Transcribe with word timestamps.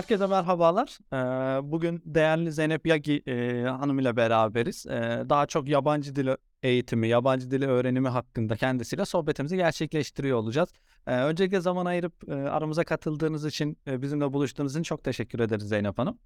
Herkese 0.00 0.26
merhabalar. 0.26 0.98
Eee, 1.12 1.70
bugün 1.70 2.02
değerli 2.04 2.52
Zeynep 2.52 2.86
Yagi 2.86 3.22
eee, 3.26 3.62
Hanım 3.64 3.98
ile 3.98 4.16
beraberiz. 4.16 4.86
Eee, 4.86 5.24
daha 5.28 5.46
çok 5.46 5.68
yabancı 5.68 6.16
dil 6.16 6.28
eğitimi, 6.62 7.08
yabancı 7.08 7.50
dili 7.50 7.66
öğrenimi 7.66 8.08
hakkında 8.08 8.56
kendisiyle 8.56 9.04
sohbetimizi 9.04 9.56
gerçekleştiriyor 9.56 10.38
olacağız. 10.38 10.68
Eee, 11.08 11.22
öncelikle 11.22 11.60
zaman 11.60 11.86
ayırıp 11.86 12.12
eee, 12.28 12.34
aramıza 12.34 12.84
katıldığınız 12.84 13.46
için, 13.46 13.78
eee, 13.86 14.02
bizimle 14.02 14.32
buluştuğunuz 14.32 14.72
için 14.72 14.82
çok 14.82 15.04
teşekkür 15.04 15.40
ederiz 15.40 15.68
Zeynep 15.68 15.98
Hanım. 15.98 16.18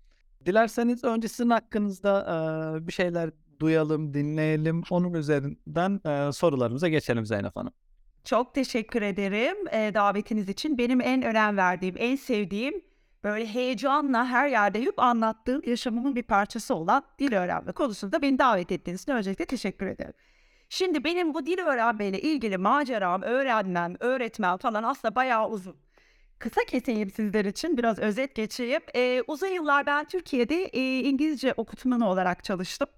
Dilerseniz 0.47 1.05
önce 1.05 1.29
sizin 1.29 1.51
hakkınızda 1.51 2.79
bir 2.81 2.93
şeyler 2.93 3.31
duyalım, 3.61 4.15
dinleyelim. 4.15 4.83
Onun 4.91 5.15
üzerinden 5.15 6.01
sorularımıza 6.31 6.89
geçelim 6.89 7.27
Zeynep 7.27 7.57
Hanım. 7.57 7.73
Çok 8.25 8.55
teşekkür 8.55 9.03
ederim 9.03 9.57
davetiniz 9.95 10.49
için. 10.49 10.79
Benim 10.79 11.01
en 11.01 11.23
önem 11.23 11.57
verdiğim, 11.57 11.95
en 11.99 12.17
sevdiğim, 12.17 12.75
böyle 13.25 13.47
heyecanla 13.47 14.27
her 14.27 14.49
yerde 14.49 14.83
hep 14.83 14.99
anlattığım 14.99 15.63
yaşamımın 15.67 16.17
bir 16.17 16.23
parçası 16.23 16.75
olan 16.75 17.05
dil 17.19 17.33
öğrenme 17.35 17.73
konusunda 17.73 18.23
beni 18.23 18.39
davet 18.39 18.73
ettiğiniz 18.73 19.03
için 19.03 19.13
öncelikle 19.13 19.45
teşekkür 19.45 19.87
ederim. 19.87 20.15
Şimdi 20.69 21.05
benim 21.05 21.35
bu 21.35 21.47
dil 21.47 21.59
öğrenmeyle 21.59 22.21
ilgili 22.21 22.59
maceram, 22.59 23.23
öğrenmem, 23.23 23.97
öğretmem 24.01 24.57
falan 24.57 24.83
aslında 24.83 25.15
bayağı 25.15 25.49
uzun. 25.49 25.77
Kısa 26.39 26.61
keseyim 26.65 27.11
sizler 27.11 27.45
için, 27.45 27.77
biraz 27.79 27.99
özet 27.99 28.35
geçeyim. 28.35 28.81
Eee, 28.95 29.23
uzun 29.27 29.47
yıllar 29.47 29.87
ben 29.87 30.05
Türkiye'de 30.05 30.69
eee, 30.69 31.01
İngilizce 31.01 31.55
okutmanı 31.57 32.09
olarak 32.11 32.45
çalıştım. 32.45 32.89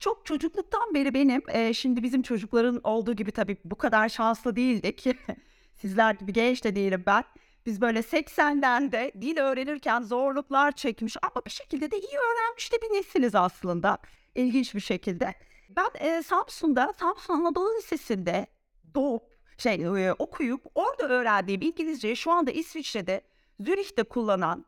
Çok 0.00 0.26
çocukluktan 0.26 0.94
beri 0.94 1.14
benim, 1.14 1.42
eee, 1.54 1.74
şimdi 1.74 2.02
bizim 2.02 2.22
çocukların 2.22 2.80
olduğu 2.84 3.14
gibi 3.14 3.32
tabii 3.32 3.56
bu 3.64 3.74
kadar 3.74 4.08
şanslı 4.08 4.56
değildik. 4.56 5.04
Sizler 5.76 6.14
gibi 6.14 6.32
genç 6.32 6.64
de 6.64 6.76
değilim 6.76 7.02
ben. 7.06 7.24
Biz 7.66 7.80
böyle 7.80 8.02
80'lerde 8.02 9.12
dil 9.22 9.38
öğrenirken 9.38 10.02
zorluklar 10.02 10.72
çekmiş 10.72 11.16
ama 11.22 11.44
bir 11.46 11.50
şekilde 11.50 11.90
de 11.90 11.98
iyi 11.98 12.18
öğrenmiş 12.18 12.72
de 12.72 12.76
bir 12.82 12.96
nesiliz 12.98 13.34
aslında. 13.34 13.98
İlginç 14.34 14.74
bir 14.74 14.80
şekilde. 14.80 15.34
Ben 15.68 15.88
eee, 16.00 16.22
Samsun'da, 16.22 16.92
Samsun 17.00 17.34
Anadolu 17.34 17.76
Lisesi'nde 17.76 18.46
doğup, 18.94 19.22
şey 19.58 19.76
eee, 19.76 20.12
okuyup 20.18 20.62
orada 20.74 21.08
öğrendiğim 21.08 21.62
İngilizceyi 21.62 22.16
şu 22.16 22.30
anda 22.30 22.50
İsviçre'de, 22.50 23.20
Zürih'te 23.60 24.02
kullanan, 24.02 24.64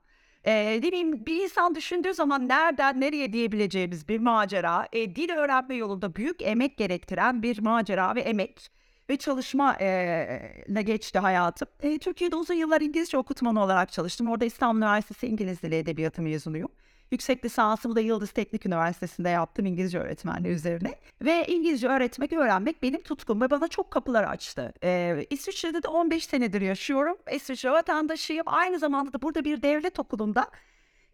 Eee, 0.47 0.81
ne 0.83 1.27
bir 1.27 1.43
insan 1.43 1.75
düşündüğü 1.75 2.15
zaman 2.15 2.49
nereden 2.49 3.01
nereye 3.01 3.33
diyebileceğimiz 3.33 4.09
bir 4.09 4.19
macera, 4.19 4.89
eee, 4.93 5.17
dil 5.17 5.31
öğrenme 5.31 5.75
yolunda 5.75 6.15
büyük 6.15 6.43
emek 6.43 6.79
gerektiren 6.79 7.43
bir 7.43 7.59
macera 7.59 8.15
ve 8.15 8.21
emek 8.21 8.71
ve 9.11 9.17
çalışma 9.17 9.77
ile 9.77 10.83
geçti 10.83 11.19
hayatım. 11.19 11.69
Eee, 11.83 11.99
Türkiye'de 11.99 12.37
uzun 12.37 12.55
yıllar 12.55 12.81
İngilizce 12.81 13.19
okutmanı 13.19 13.63
olarak 13.63 13.93
çalıştım. 13.93 14.29
Orada 14.29 14.45
İstanbul 14.45 14.79
Üniversitesi 14.79 15.27
İngiliz 15.27 15.63
Dili 15.63 15.75
Edebiyatı 15.75 16.23
mezunuyum. 16.23 16.69
Yüksek 17.11 17.45
lisansımı 17.45 17.97
da 17.97 18.01
Yıldız 18.01 18.31
Teknik 18.31 18.67
Üniversitesi'nde 18.67 19.29
yaptım 19.29 19.67
İngilizce 19.67 19.99
öğretmenliği 19.99 20.55
üzerine. 20.55 20.95
Ve 21.23 21.45
İngilizce 21.49 21.89
öğretmek, 21.89 22.33
öğrenmek 22.33 22.83
benim 22.83 23.03
tutkum 23.03 23.41
ve 23.41 23.51
bana 23.51 23.69
çok 23.69 23.91
kapılar 23.91 24.25
açtı. 24.25 24.73
Eee, 24.83 25.27
İsviçre'de 25.31 25.83
de 25.83 25.89
15 25.89 26.25
senedir 26.25 26.61
yaşıyorum. 26.61 27.17
İsviçre 27.35 27.71
vatandaşıyım. 27.71 28.45
Aynı 28.47 28.79
zamanda 28.79 29.13
da 29.13 29.23
burada 29.23 29.45
bir 29.45 29.63
devlet 29.63 29.99
okulunda 29.99 30.47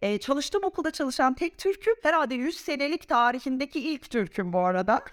eee, 0.03 0.19
çalıştığım 0.19 0.65
okulda 0.65 0.91
çalışan 0.91 1.35
tek 1.35 1.59
Türk'üm. 1.59 1.95
Herhalde 2.03 2.35
100 2.35 2.57
senelik 2.57 3.09
tarihindeki 3.09 3.81
ilk 3.81 4.11
Türk'üm 4.11 4.53
bu 4.53 4.59
arada. 4.59 5.05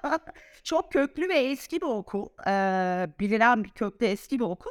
çok 0.64 0.92
köklü 0.92 1.28
ve 1.28 1.34
eski 1.34 1.80
bir 1.80 1.86
okul. 1.86 2.26
Eee, 2.46 3.08
bilinen 3.20 3.64
bir 3.64 3.70
köklü 3.70 4.06
eski 4.06 4.38
bir 4.38 4.44
okul. 4.44 4.70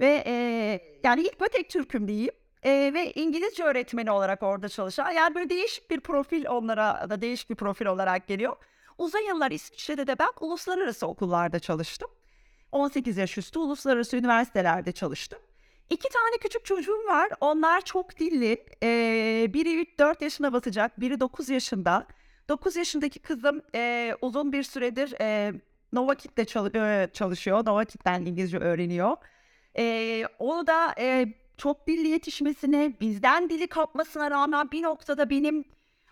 Ve 0.00 0.22
eee, 0.26 1.00
yani 1.04 1.22
ilk 1.22 1.42
ve 1.42 1.48
tek 1.48 1.70
Türk'üm 1.70 2.08
diyeyim. 2.08 2.32
Eee, 2.64 2.94
ve 2.94 3.12
İngilizce 3.12 3.64
öğretmeni 3.64 4.10
olarak 4.10 4.42
orada 4.42 4.68
çalışan, 4.68 5.10
yani 5.10 5.34
böyle 5.34 5.50
değişik 5.50 5.90
bir 5.90 6.00
profil 6.00 6.46
onlara 6.46 7.10
da 7.10 7.20
değişik 7.20 7.50
bir 7.50 7.54
profil 7.54 7.86
olarak 7.86 8.26
geliyor. 8.28 8.56
Uzun 8.98 9.28
yıllar 9.28 9.50
İsviçre'de 9.50 10.06
de 10.06 10.18
ben 10.18 10.28
uluslararası 10.40 11.06
okullarda 11.06 11.58
çalıştım. 11.58 12.10
18 12.72 13.16
yaş 13.16 13.38
üstü 13.38 13.58
uluslararası 13.58 14.16
üniversitelerde 14.16 14.92
çalıştım. 14.92 15.38
İki 15.90 16.08
tane 16.08 16.36
küçük 16.40 16.64
çocuğum 16.64 17.04
var. 17.08 17.28
Onlar 17.40 17.80
çok 17.80 18.18
dilli. 18.18 18.64
Eee, 18.82 19.50
biri 19.54 19.86
4 19.98 20.22
yaşına 20.22 20.52
basacak, 20.52 21.00
biri 21.00 21.20
9 21.20 21.48
yaşında. 21.48 22.06
9 22.48 22.76
yaşındaki 22.76 23.18
kızım 23.18 23.62
eee, 23.74 24.16
uzun 24.22 24.52
bir 24.52 24.62
süredir 24.62 25.14
eee 25.20 25.52
Novakit'te 25.92 26.44
çalı- 26.44 26.70
eee, 26.74 27.08
çalışıyor. 27.12 27.66
Novakit'ten 27.66 28.20
İngilizce 28.26 28.58
öğreniyor. 28.58 29.16
Eee, 29.78 30.26
onu 30.38 30.66
da 30.66 30.94
eee, 30.98 31.34
çok 31.56 31.86
dilli 31.86 32.08
yetişmesine, 32.08 32.92
bizden 33.00 33.50
dili 33.50 33.66
kapmasına 33.66 34.30
rağmen 34.30 34.70
bir 34.72 34.82
noktada 34.82 35.30
benim 35.30 35.64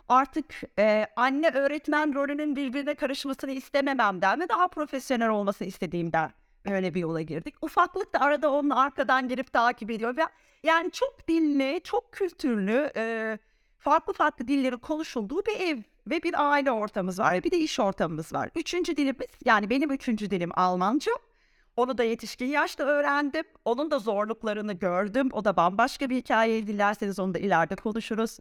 artık 0.08 0.54
eee, 0.78 1.06
anne 1.16 1.50
öğretmen 1.50 2.14
rolünün 2.14 2.56
birbirine 2.56 2.94
karışmasını 2.94 3.50
istemememden 3.52 4.40
ve 4.40 4.48
daha 4.48 4.68
profesyonel 4.68 5.28
olmasını 5.28 5.68
istediğimden 5.68 6.30
öyle 6.64 6.94
bir 6.94 7.00
yola 7.00 7.20
girdik. 7.20 7.54
Ufaklık 7.62 8.14
da 8.14 8.20
arada 8.20 8.52
onun 8.52 8.70
arkadan 8.70 9.28
girip 9.28 9.52
takip 9.52 9.90
ediyor. 9.90 10.14
Yani 10.62 10.90
çok 10.90 11.28
dilli, 11.28 11.80
çok 11.84 12.12
kültürlü, 12.12 12.90
eee, 12.96 13.38
farklı 13.78 14.12
farklı 14.12 14.48
dillerin 14.48 14.76
konuşulduğu 14.76 15.46
bir 15.46 15.60
ev 15.60 15.78
ve 16.06 16.22
bir 16.22 16.50
aile 16.50 16.72
ortamımız 16.72 17.18
var. 17.18 17.44
Bir 17.44 17.50
de 17.50 17.58
iş 17.58 17.80
ortamımız 17.80 18.32
var. 18.32 18.50
Üçüncü 18.56 18.96
dilimiz, 18.96 19.26
yani 19.44 19.70
benim 19.70 19.90
üçüncü 19.90 20.30
dilim 20.30 20.50
Almanca. 20.54 21.12
Onu 21.76 21.98
da 21.98 22.04
yetişkin 22.04 22.46
yaşta 22.46 22.84
öğrendim. 22.84 23.44
Onun 23.64 23.90
da 23.90 23.98
zorluklarını 23.98 24.72
gördüm. 24.72 25.28
O 25.32 25.44
da 25.44 25.56
bambaşka 25.56 26.10
bir 26.10 26.16
hikaye. 26.16 26.66
Dilerseniz 26.66 27.18
onu 27.18 27.34
da 27.34 27.38
ileride 27.38 27.76
konuşuruz. 27.76 28.38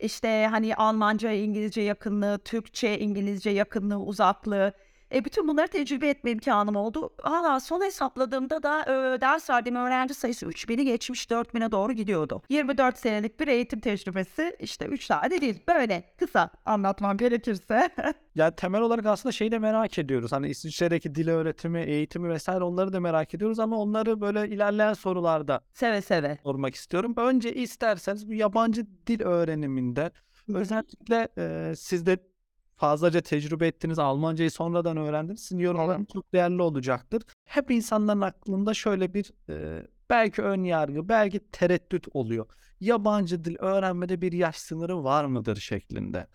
İşte 0.00 0.46
hani 0.50 0.76
Almanca, 0.76 1.30
İngilizce 1.32 1.80
yakınlığı, 1.80 2.38
Türkçe, 2.38 2.98
İngilizce 2.98 3.50
yakınlığı, 3.50 3.98
uzaklığı. 3.98 4.72
E, 5.14 5.24
bütün 5.24 5.48
bunları 5.48 5.68
tecrübe 5.68 6.08
etme 6.08 6.30
imkanım 6.30 6.76
oldu. 6.76 7.10
Hala 7.22 7.60
son 7.60 7.80
hesapladığımda 7.84 8.62
da 8.62 8.82
e, 8.82 9.20
ders 9.20 9.50
verdiğim 9.50 9.76
öğrenci 9.76 10.14
sayısı 10.14 10.46
3000'i 10.46 10.84
geçmiş 10.84 11.26
4000'e 11.26 11.72
doğru 11.72 11.92
gidiyordu. 11.92 12.42
24 12.48 12.98
senelik 12.98 13.40
bir 13.40 13.48
eğitim 13.48 13.80
tecrübesi 13.80 14.56
işte 14.60 14.86
3 14.86 15.06
tane 15.06 15.40
değil. 15.40 15.60
Böyle 15.68 16.02
kısa 16.18 16.50
anlatmam 16.64 17.16
gerekirse. 17.16 17.88
Ya 18.34 18.50
temel 18.50 18.80
olarak 18.80 19.06
aslında 19.06 19.32
şeyi 19.32 19.52
de 19.52 19.58
merak 19.58 19.98
ediyoruz. 19.98 20.32
Hani 20.32 20.48
İsviçre'deki 20.48 21.14
dil 21.14 21.28
öğretimi, 21.28 21.80
eğitimi 21.80 22.28
vesaire 22.28 22.64
onları 22.64 22.92
da 22.92 23.00
merak 23.00 23.34
ediyoruz 23.34 23.58
ama 23.58 23.76
onları 23.76 24.20
böyle 24.20 24.48
ilerleyen 24.48 24.92
sorularda 24.92 25.60
seve 25.72 26.02
seve. 26.02 26.38
sormak 26.42 26.74
istiyorum. 26.74 27.14
Önce 27.16 27.54
isterseniz 27.54 28.28
bu 28.28 28.32
yabancı 28.34 28.86
dil 29.06 29.22
öğreniminde 29.22 30.10
özellikle 30.54 31.28
e, 31.38 31.72
siz 31.76 32.06
de 32.06 32.18
fazlaca 32.76 33.20
tecrübe 33.20 33.66
ettiniz, 33.66 33.98
Almancayı 33.98 34.50
sonradan 34.50 34.96
öğrendiniz. 34.96 35.40
Sizin 35.40 35.58
yorumlarınız 35.58 36.06
çok 36.12 36.32
değerli 36.32 36.62
olacaktır. 36.62 37.22
Hep 37.44 37.70
insanların 37.70 38.20
aklında 38.20 38.74
şöyle 38.74 39.14
bir 39.14 39.32
e, 39.48 39.86
belki 40.10 40.42
ön 40.42 40.64
yargı, 40.64 41.08
belki 41.08 41.40
tereddüt 41.52 42.06
oluyor. 42.12 42.46
Yabancı 42.80 43.44
dil 43.44 43.56
öğrenmede 43.58 44.20
bir 44.20 44.32
yaş 44.32 44.56
sınırı 44.56 45.04
var 45.04 45.24
mıdır 45.24 45.56
şeklinde. 45.56 46.26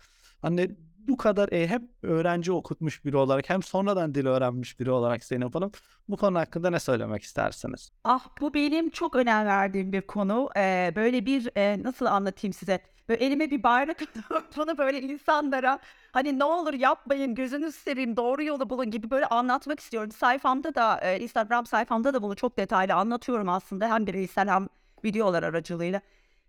Hani 0.42 0.76
bu 1.08 1.16
kadar 1.16 1.52
e, 1.52 1.66
hem 1.66 1.88
öğrenci 2.02 2.52
okutmuş 2.52 3.04
biri 3.04 3.16
olarak 3.16 3.50
hem 3.50 3.62
sonradan 3.62 4.14
dil 4.14 4.26
öğrenmiş 4.26 4.80
biri 4.80 4.90
olarak 4.90 5.24
Zeynep 5.24 5.54
Hanım 5.54 5.72
bu 6.08 6.16
konu 6.16 6.38
hakkında 6.38 6.70
ne 6.70 6.80
söylemek 6.80 7.22
istersiniz? 7.22 7.90
Ah 8.04 8.28
bu 8.40 8.54
benim 8.54 8.90
çok 8.90 9.16
önem 9.16 9.46
verdiğim 9.46 9.92
bir 9.92 10.02
konu. 10.02 10.48
Ee, 10.56 10.92
böyle 10.96 11.26
bir 11.26 11.50
e, 11.56 11.82
nasıl 11.82 12.06
anlatayım 12.06 12.52
size? 12.52 12.80
Böyle 13.08 13.24
elime 13.24 13.50
bir 13.50 13.62
bayrak 13.62 14.00
bunu 14.56 14.78
böyle 14.78 15.00
insanlara 15.00 15.78
hani 16.12 16.38
ne 16.38 16.44
olur 16.44 16.74
yapmayın 16.74 17.34
gözünüzü 17.34 17.78
seveyim 17.78 18.16
doğru 18.16 18.42
yolu 18.42 18.70
bulun 18.70 18.90
gibi 18.90 19.10
böyle 19.10 19.26
anlatmak 19.26 19.80
istiyorum. 19.80 20.10
Sayfamda 20.10 20.74
da 20.74 21.00
e, 21.00 21.20
Instagram 21.20 21.66
sayfamda 21.66 22.14
da 22.14 22.22
bunu 22.22 22.36
çok 22.36 22.56
detaylı 22.56 22.94
anlatıyorum 22.94 23.48
aslında 23.48 23.94
hem 23.94 24.06
bireysel 24.06 24.48
hem 24.48 24.68
videolar 25.04 25.42
aracılığıyla. 25.42 26.00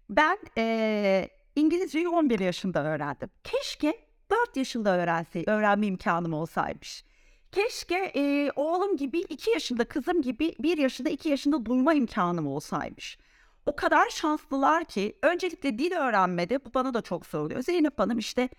Ben 0.09 0.37
e, 0.57 1.29
İngilizceyi 1.55 2.09
11 2.09 2.39
yaşında 2.39 2.83
öğrendim. 2.83 3.29
Keşke 3.43 3.97
4 4.31 4.57
yaşında 4.57 4.97
öğrense, 4.97 5.43
öğrenme 5.47 5.87
imkanım 5.87 6.33
olsaymış. 6.33 7.03
Keşke 7.51 8.11
e, 8.15 8.51
oğlum 8.55 8.97
gibi 8.97 9.19
2 9.19 9.51
yaşında, 9.51 9.85
kızım 9.85 10.21
gibi 10.21 10.55
1 10.59 10.77
yaşında, 10.77 11.09
2 11.09 11.29
yaşında 11.29 11.65
duyma 11.65 11.93
imkanım 11.93 12.47
olsaymış. 12.47 13.17
O 13.65 13.75
kadar 13.75 14.09
şanslılar 14.09 14.85
ki 14.85 15.17
öncelikle 15.21 15.77
dil 15.77 15.91
öğrenmede 15.91 16.65
bu 16.65 16.73
bana 16.73 16.93
da 16.93 17.01
çok 17.01 17.25
soruluyor. 17.25 17.61
Zeynep 17.61 17.99
Hanım 17.99 18.17
işte 18.17 18.49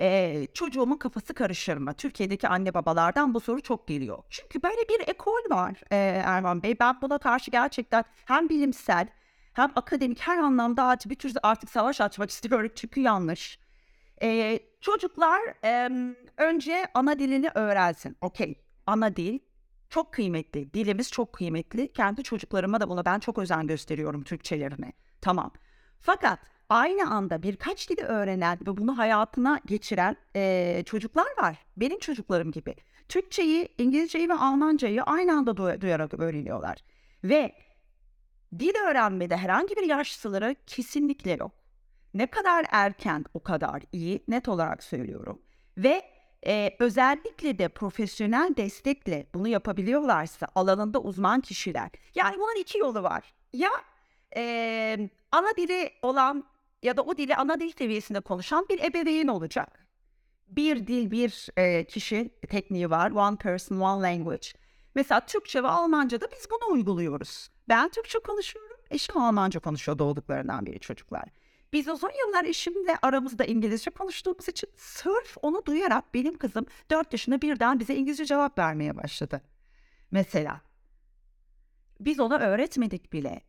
e, 0.00 0.46
çocuğumun 0.54 0.96
kafası 0.96 1.34
karışır 1.34 1.76
mı? 1.76 1.94
Türkiye'deki 1.94 2.48
anne 2.48 2.74
babalardan 2.74 3.34
bu 3.34 3.40
soru 3.40 3.60
çok 3.60 3.88
geliyor. 3.88 4.18
Çünkü 4.30 4.62
böyle 4.62 4.88
bir 4.88 5.08
ekol 5.08 5.50
var 5.50 5.80
e, 5.90 5.96
Erman 6.24 6.62
Bey. 6.62 6.76
Ben 6.80 7.00
buna 7.02 7.18
karşı 7.18 7.50
gerçekten 7.50 8.04
hem 8.24 8.48
bilimsel 8.48 9.08
hem 9.52 9.72
akademik 9.76 10.20
her 10.20 10.38
anlamda 10.38 10.84
artık 10.84 11.10
bir 11.10 11.16
tür 11.16 11.32
artık 11.42 11.70
savaş 11.70 12.00
açmak 12.00 12.30
istiyorum 12.36 12.70
çünkü 12.74 13.00
yanlış. 13.00 13.58
Ee, 14.22 14.58
çocuklar 14.80 15.40
em, 15.62 16.16
önce 16.36 16.86
ana 16.94 17.18
dilini 17.18 17.50
öğrensin. 17.54 18.16
Okey, 18.20 18.62
ana 18.86 19.16
dil 19.16 19.38
çok 19.92 20.12
kıymetli. 20.12 20.74
Dilimiz 20.74 21.10
çok 21.10 21.32
kıymetli. 21.32 21.92
Kendi 21.92 22.22
çocuklarıma 22.22 22.80
da 22.80 22.88
buna 22.88 23.04
ben 23.04 23.18
çok 23.18 23.38
özen 23.38 23.66
gösteriyorum 23.66 24.22
Türkçelerine. 24.24 24.92
Tamam. 25.20 25.52
Fakat 26.00 26.38
aynı 26.68 27.10
anda 27.10 27.42
birkaç 27.42 27.90
dili 27.90 28.02
öğrenen 28.02 28.58
ve 28.60 28.76
bunu 28.76 28.98
hayatına 28.98 29.60
geçiren 29.66 30.16
eee, 30.34 30.82
çocuklar 30.86 31.26
var. 31.42 31.56
Benim 31.76 31.98
çocuklarım 31.98 32.50
gibi. 32.52 32.74
Türkçeyi, 33.08 33.68
İngilizceyi 33.78 34.28
ve 34.28 34.34
Almancayı 34.34 35.02
aynı 35.02 35.32
anda 35.32 35.50
duy- 35.50 35.80
duyarak 35.80 36.14
öğreniyorlar. 36.14 36.78
Ve 37.24 37.52
dil 38.58 38.74
öğrenmede 38.88 39.36
herhangi 39.36 39.76
bir 39.76 39.82
yaş 39.88 40.12
sınırı 40.12 40.56
kesinlikle 40.66 41.30
yok. 41.30 41.52
Ne 42.14 42.26
kadar 42.26 42.66
erken 42.70 43.24
o 43.34 43.42
kadar 43.42 43.82
iyi 43.92 44.24
net 44.28 44.48
olarak 44.48 44.82
söylüyorum. 44.82 45.42
Ve 45.78 46.11
e, 46.46 46.76
özellikle 46.78 47.58
de 47.58 47.68
profesyonel 47.68 48.54
destekle 48.56 49.26
bunu 49.34 49.48
yapabiliyorlarsa 49.48 50.46
alanında 50.54 51.00
uzman 51.00 51.40
kişiler. 51.40 51.90
Yani 52.14 52.36
bunun 52.36 52.60
iki 52.60 52.78
yolu 52.78 53.02
var. 53.02 53.34
Ya 53.52 53.70
e, 54.36 55.10
ana 55.32 55.56
dili 55.56 55.90
olan 56.02 56.44
ya 56.82 56.96
da 56.96 57.02
o 57.02 57.16
dili 57.16 57.36
ana 57.36 57.60
dil 57.60 57.72
seviyesinde 57.78 58.20
konuşan 58.20 58.66
bir 58.70 58.84
ebeveyn 58.84 59.28
olacak. 59.28 59.86
Bir 60.48 60.86
dil 60.86 61.10
bir 61.10 61.48
e, 61.56 61.84
kişi 61.84 62.30
tekniği 62.50 62.90
var. 62.90 63.10
One 63.10 63.36
person, 63.36 63.80
one 63.80 64.12
language. 64.12 64.48
Mesela 64.94 65.26
Türkçe 65.26 65.62
ve 65.62 65.68
Almanca'da 65.68 66.26
biz 66.30 66.48
bunu 66.50 66.74
uyguluyoruz. 66.74 67.48
Ben 67.68 67.88
Türkçe 67.88 68.18
konuşuyorum, 68.18 68.76
eşim 68.90 69.16
Almanca 69.16 69.60
konuşuyor 69.60 69.98
doğduklarından 69.98 70.66
beri 70.66 70.80
çocuklar. 70.80 71.24
Biz 71.72 71.88
uzun 71.88 72.10
yıllar 72.26 72.44
eşimle 72.44 72.98
aramızda 73.02 73.44
İngilizce 73.44 73.90
konuştuğumuz 73.90 74.48
için 74.48 74.70
sırf 74.76 75.36
onu 75.42 75.66
duyarak 75.66 76.14
benim 76.14 76.38
kızım 76.38 76.66
4 76.90 77.12
yaşında 77.12 77.42
birden 77.42 77.80
bize 77.80 77.94
İngilizce 77.94 78.24
cevap 78.24 78.58
vermeye 78.58 78.96
başladı. 78.96 79.42
Mesela. 80.10 80.60
Biz 82.00 82.20
ona 82.20 82.38
öğretmedik 82.38 83.12
bile. 83.12 83.40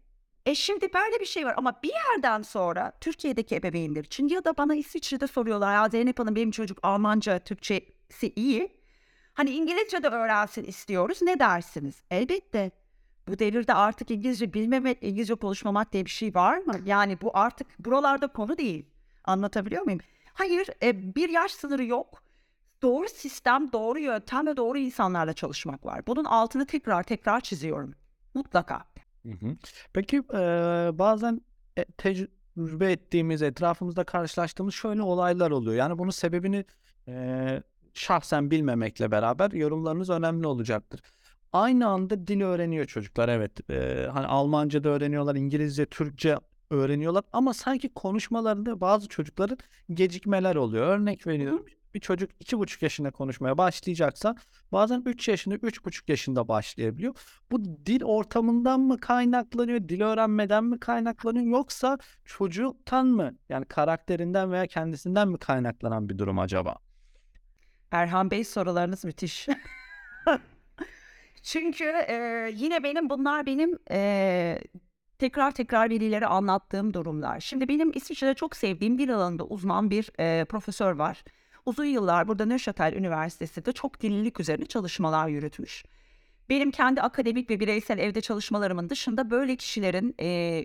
E 0.45 0.55
şimdi 0.55 0.93
böyle 0.93 1.19
bir 1.19 1.25
şey 1.25 1.45
var 1.45 1.53
ama 1.57 1.79
bir 1.83 1.91
yerden 1.93 2.41
sonra 2.41 2.93
Türkiye'deki 3.01 3.55
ebeveynler 3.55 4.03
için 4.03 4.27
ya 4.27 4.45
da 4.45 4.57
bana 4.57 4.75
İsviçre'de 4.75 5.27
soruyorlar 5.27 5.73
ya 5.73 5.89
Zeynep 5.89 6.19
Hanım 6.19 6.35
benim 6.35 6.51
çocuk 6.51 6.79
Almanca, 6.83 7.39
Türkçesi 7.39 8.33
iyi. 8.35 8.77
Hani 9.33 9.49
İngilizce 9.49 10.03
de 10.03 10.07
öğrensin 10.07 10.63
istiyoruz. 10.63 11.21
Ne 11.21 11.39
dersiniz? 11.39 12.03
Elbette. 12.11 12.71
Bu 13.27 13.39
devirde 13.39 13.73
artık 13.73 14.11
İngilizce 14.11 14.53
bilmemek, 14.53 14.97
İngilizce 15.01 15.35
konuşmamak 15.35 15.93
diye 15.93 16.05
bir 16.05 16.09
şey 16.09 16.35
var 16.35 16.57
mı? 16.57 16.73
Yani 16.85 17.17
bu 17.21 17.31
artık 17.37 17.67
buralarda 17.79 18.27
konu 18.27 18.57
değil. 18.57 18.85
Anlatabiliyor 19.23 19.83
muyum? 19.83 19.99
Hayır, 20.33 20.67
e, 20.83 21.15
bir 21.15 21.29
yaş 21.29 21.51
sınırı 21.51 21.85
yok. 21.85 22.23
Doğru 22.81 23.07
sistem, 23.07 23.71
doğru 23.71 23.99
yöntem 23.99 24.47
ve 24.47 24.57
doğru 24.57 24.77
insanlarla 24.77 25.33
çalışmak 25.33 25.85
var. 25.85 26.07
Bunun 26.07 26.23
altını 26.23 26.65
tekrar 26.65 27.03
tekrar 27.03 27.41
çiziyorum. 27.41 27.95
Mutlaka. 28.33 28.83
Peki 29.93 30.15
eee, 30.33 30.89
bazen 30.93 31.41
e, 31.77 31.85
tecrübe 31.85 32.91
ettiğimiz, 32.91 33.41
etrafımızda 33.41 34.03
karşılaştığımız 34.03 34.73
şöyle 34.73 35.01
olaylar 35.01 35.51
oluyor. 35.51 35.75
Yani 35.75 35.97
bunun 35.97 36.09
sebebini 36.11 36.65
eee, 37.07 37.63
şahsen 37.93 38.51
bilmemekle 38.51 39.11
beraber 39.11 39.51
yorumlarınız 39.51 40.09
önemli 40.09 40.47
olacaktır. 40.47 41.01
Aynı 41.53 41.87
anda 41.87 42.27
dil 42.27 42.41
öğreniyor 42.41 42.85
çocuklar. 42.85 43.29
Evet, 43.29 43.69
eee, 43.69 44.09
hani 44.13 44.25
Almanca 44.25 44.83
da 44.83 44.89
öğreniyorlar, 44.89 45.35
İngilizce, 45.35 45.85
Türkçe 45.85 46.37
öğreniyorlar 46.69 47.23
ama 47.33 47.53
sanki 47.53 47.93
konuşmalarında 47.93 48.81
bazı 48.81 49.07
çocukların 49.07 49.57
gecikmeler 49.93 50.55
oluyor. 50.55 50.87
Örnek 50.87 51.27
veriyorum. 51.27 51.65
Bir 51.93 51.99
çocuk 51.99 52.31
iki 52.39 52.59
buçuk 52.59 52.81
yaşında 52.81 53.11
konuşmaya 53.11 53.57
başlayacaksa 53.57 54.35
bazen 54.71 55.03
üç 55.05 55.27
yaşında, 55.27 55.55
üç 55.55 55.85
buçuk 55.85 56.09
yaşında 56.09 56.47
başlayabiliyor. 56.47 57.15
Bu 57.51 57.65
dil 57.65 58.03
ortamından 58.03 58.79
mı 58.79 58.99
kaynaklanıyor, 58.99 59.79
dil 59.89 60.01
öğrenmeden 60.01 60.63
mi 60.63 60.79
kaynaklanıyor 60.79 61.45
yoksa 61.45 61.97
çocuktan 62.25 63.07
mı 63.07 63.37
yani 63.49 63.65
karakterinden 63.65 64.51
veya 64.51 64.67
kendisinden 64.67 65.27
mi 65.27 65.37
kaynaklanan 65.37 66.09
bir 66.09 66.17
durum 66.17 66.39
acaba? 66.39 66.75
Erhan 67.91 68.31
Bey 68.31 68.43
sorularınız 68.43 69.05
müthiş. 69.05 69.47
Çünkü 71.43 71.83
e, 71.83 72.49
yine 72.55 72.83
benim 72.83 73.09
bunlar 73.09 73.45
benim 73.45 73.79
e, 73.91 74.59
tekrar 75.19 75.51
tekrar 75.51 75.89
velilere 75.89 76.25
anlattığım 76.25 76.93
durumlar. 76.93 77.39
Şimdi 77.39 77.67
benim 77.67 77.91
İsviçre'de 77.95 78.33
çok 78.33 78.55
sevdiğim 78.55 78.97
dil 78.97 79.15
alanında 79.15 79.45
uzman 79.45 79.89
bir 79.89 80.11
e, 80.19 80.45
profesör 80.45 80.91
var. 80.95 81.23
Uzun 81.65 81.85
yıllar 81.85 82.27
burada 82.27 82.45
Neuchâtel 82.45 82.93
Üniversitesi'nde 82.93 83.71
çok 83.71 84.01
dillilik 84.01 84.39
üzerine 84.39 84.65
çalışmalar 84.65 85.27
yürütmüş. 85.27 85.85
Benim 86.49 86.71
kendi 86.71 87.01
akademik 87.01 87.49
ve 87.49 87.59
bireysel 87.59 87.97
evde 87.97 88.21
çalışmalarımın 88.21 88.89
dışında 88.89 89.31
böyle 89.31 89.55
kişilerin 89.55 90.15
e, 90.19 90.63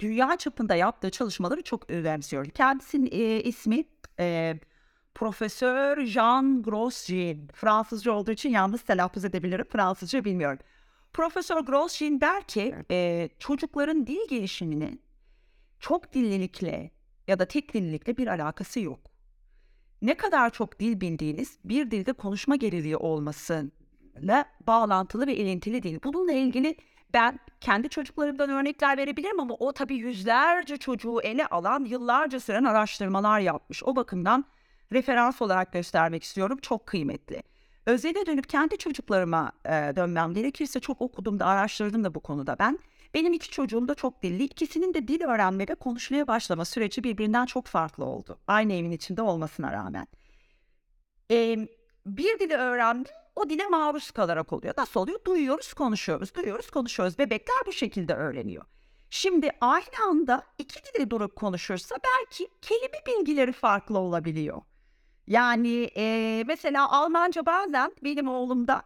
dünya 0.00 0.36
çapında 0.36 0.74
yaptığı 0.74 1.10
çalışmaları 1.10 1.62
çok 1.62 1.90
önemsiyorum. 1.90 2.50
Kendisinin 2.50 3.08
e, 3.12 3.40
ismi 3.42 3.84
e, 4.20 4.54
Profesör 5.14 6.06
Jean 6.06 6.62
Grosjean. 6.62 7.48
Fransızca 7.54 8.12
olduğu 8.12 8.30
için 8.30 8.50
yalnız 8.50 8.82
telaffuz 8.82 9.24
edebilirim. 9.24 9.66
Fransızca 9.70 10.24
bilmiyorum. 10.24 10.58
Profesör 11.12 11.60
Grosjean 11.60 12.20
der 12.20 12.42
ki 12.42 12.74
e, 12.90 13.28
çocukların 13.38 14.06
dil 14.06 14.28
gelişiminin 14.28 15.02
çok 15.80 16.12
dillilikle 16.12 16.90
ya 17.28 17.38
da 17.38 17.44
tek 17.44 17.74
dillilikle 17.74 18.16
bir 18.16 18.26
alakası 18.26 18.80
yok. 18.80 19.00
Ne 20.02 20.16
kadar 20.16 20.50
çok 20.50 20.80
dil 20.80 21.00
bildiğiniz 21.00 21.58
bir 21.64 21.90
dilde 21.90 22.12
konuşma 22.12 22.56
geriliği 22.56 22.96
olmasıyla 22.96 24.44
bağlantılı 24.66 25.26
ve 25.26 25.36
ilintili 25.36 25.82
değil. 25.82 26.00
Bununla 26.04 26.32
ilgili 26.32 26.76
ben 27.12 27.38
kendi 27.60 27.88
çocuklarımdan 27.88 28.50
örnekler 28.50 28.96
verebilirim 28.96 29.40
ama 29.40 29.54
o 29.54 29.72
tabii 29.72 29.96
yüzlerce 29.96 30.76
çocuğu 30.76 31.20
ele 31.22 31.46
alan 31.46 31.84
yıllarca 31.84 32.40
süren 32.40 32.64
araştırmalar 32.64 33.40
yapmış. 33.40 33.84
O 33.84 33.96
bakımdan 33.96 34.44
referans 34.94 35.42
olarak 35.42 35.72
göstermek 35.72 36.22
istiyorum. 36.22 36.58
Çok 36.62 36.86
kıymetli. 36.86 37.42
Özele 37.86 38.26
dönüp 38.26 38.48
kendi 38.48 38.78
çocuklarıma 38.78 39.52
e, 39.64 39.70
dönmem 39.70 40.34
gerekirse 40.34 40.80
çok 40.80 41.00
okudum 41.00 41.40
da 41.40 41.46
araştırdım 41.46 42.04
da 42.04 42.14
bu 42.14 42.20
konuda 42.20 42.56
ben. 42.58 42.78
Benim 43.14 43.32
iki 43.32 43.50
çocuğum 43.50 43.88
da 43.88 43.94
çok 43.94 44.22
dilli. 44.22 44.44
İkisinin 44.44 44.94
de 44.94 45.08
dil 45.08 45.22
öğrenme 45.22 45.68
ve 45.68 45.74
konuşmaya 45.74 46.26
başlama 46.26 46.64
süreci 46.64 47.04
birbirinden 47.04 47.46
çok 47.46 47.66
farklı 47.66 48.04
oldu. 48.04 48.38
Aynı 48.46 48.72
evin 48.72 48.90
içinde 48.90 49.22
olmasına 49.22 49.72
rağmen. 49.72 50.06
E, 51.30 51.68
bir 52.06 52.38
dili 52.38 52.54
öğrendim, 52.54 53.12
o 53.36 53.50
dile 53.50 53.66
maruz 53.66 54.10
kalarak 54.10 54.52
oluyor. 54.52 54.74
Nasıl 54.78 55.00
oluyor? 55.00 55.24
Duyuyoruz, 55.24 55.74
konuşuyoruz, 55.74 56.34
duyuyoruz, 56.34 56.70
konuşuyoruz. 56.70 57.18
Bebekler 57.18 57.56
bu 57.66 57.72
şekilde 57.72 58.14
öğreniyor. 58.14 58.64
Şimdi 59.10 59.50
aynı 59.60 60.08
anda 60.08 60.42
iki 60.58 60.80
dili 60.84 61.10
durup 61.10 61.36
konuşursa 61.36 61.96
belki 62.04 62.48
kelime 62.62 62.98
bilgileri 63.06 63.52
farklı 63.52 63.98
olabiliyor. 63.98 64.62
Yani 65.26 65.68
eee, 65.68 66.44
mesela 66.46 66.90
Almanca 66.92 67.46
bazen 67.46 67.92
benim 68.04 68.28
oğlumda 68.28 68.82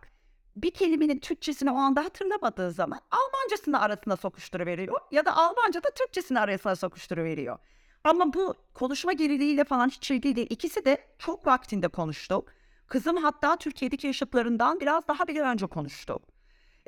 bir 0.56 0.70
kelimenin 0.70 1.18
Türkçesini 1.18 1.70
o 1.70 1.74
anda 1.76 2.04
hatırlamadığı 2.04 2.70
zaman 2.70 3.00
Almancasını 3.10 3.80
arasına 3.80 4.16
sokuşturuveriyor 4.16 5.00
ya 5.10 5.24
da 5.24 5.36
Almanca'da 5.36 5.90
Türkçesini 5.90 6.40
arasına 6.40 6.76
sokuşturuveriyor. 6.76 7.58
Ama 8.04 8.32
bu 8.34 8.54
konuşma 8.74 9.12
geriliğiyle 9.12 9.64
falan 9.64 9.88
hiç 9.88 10.10
ilgili 10.10 10.36
değil. 10.36 10.46
İkisi 10.50 10.84
de 10.84 10.98
çok 11.18 11.46
vaktinde 11.46 11.88
konuştu. 11.88 12.44
Kızım 12.86 13.16
hatta 13.16 13.56
Türkiye'deki 13.56 14.06
yaşıtlarından 14.06 14.80
biraz 14.80 15.08
daha 15.08 15.28
bile 15.28 15.40
önce 15.42 15.66
konuştu. 15.66 16.18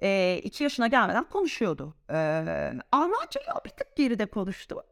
Eee 0.02 0.40
iki 0.44 0.62
yaşına 0.64 0.86
gelmeden 0.86 1.24
konuşuyordu. 1.24 1.94
Eee 2.10 2.72
Almancayı 2.92 3.46
bir 3.64 3.70
tık 3.70 3.96
geride 3.96 4.26
konuştu. 4.26 4.82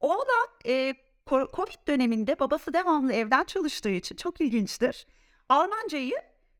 Oğlan 0.00 0.48
ko- 0.64 1.05
Covid 1.30 1.88
döneminde 1.88 2.38
babası 2.38 2.72
devamlı 2.72 3.12
evden 3.12 3.44
çalıştığı 3.44 3.90
için 3.90 4.16
çok 4.16 4.40
ilginçtir. 4.40 5.06
Almancayı 5.48 6.14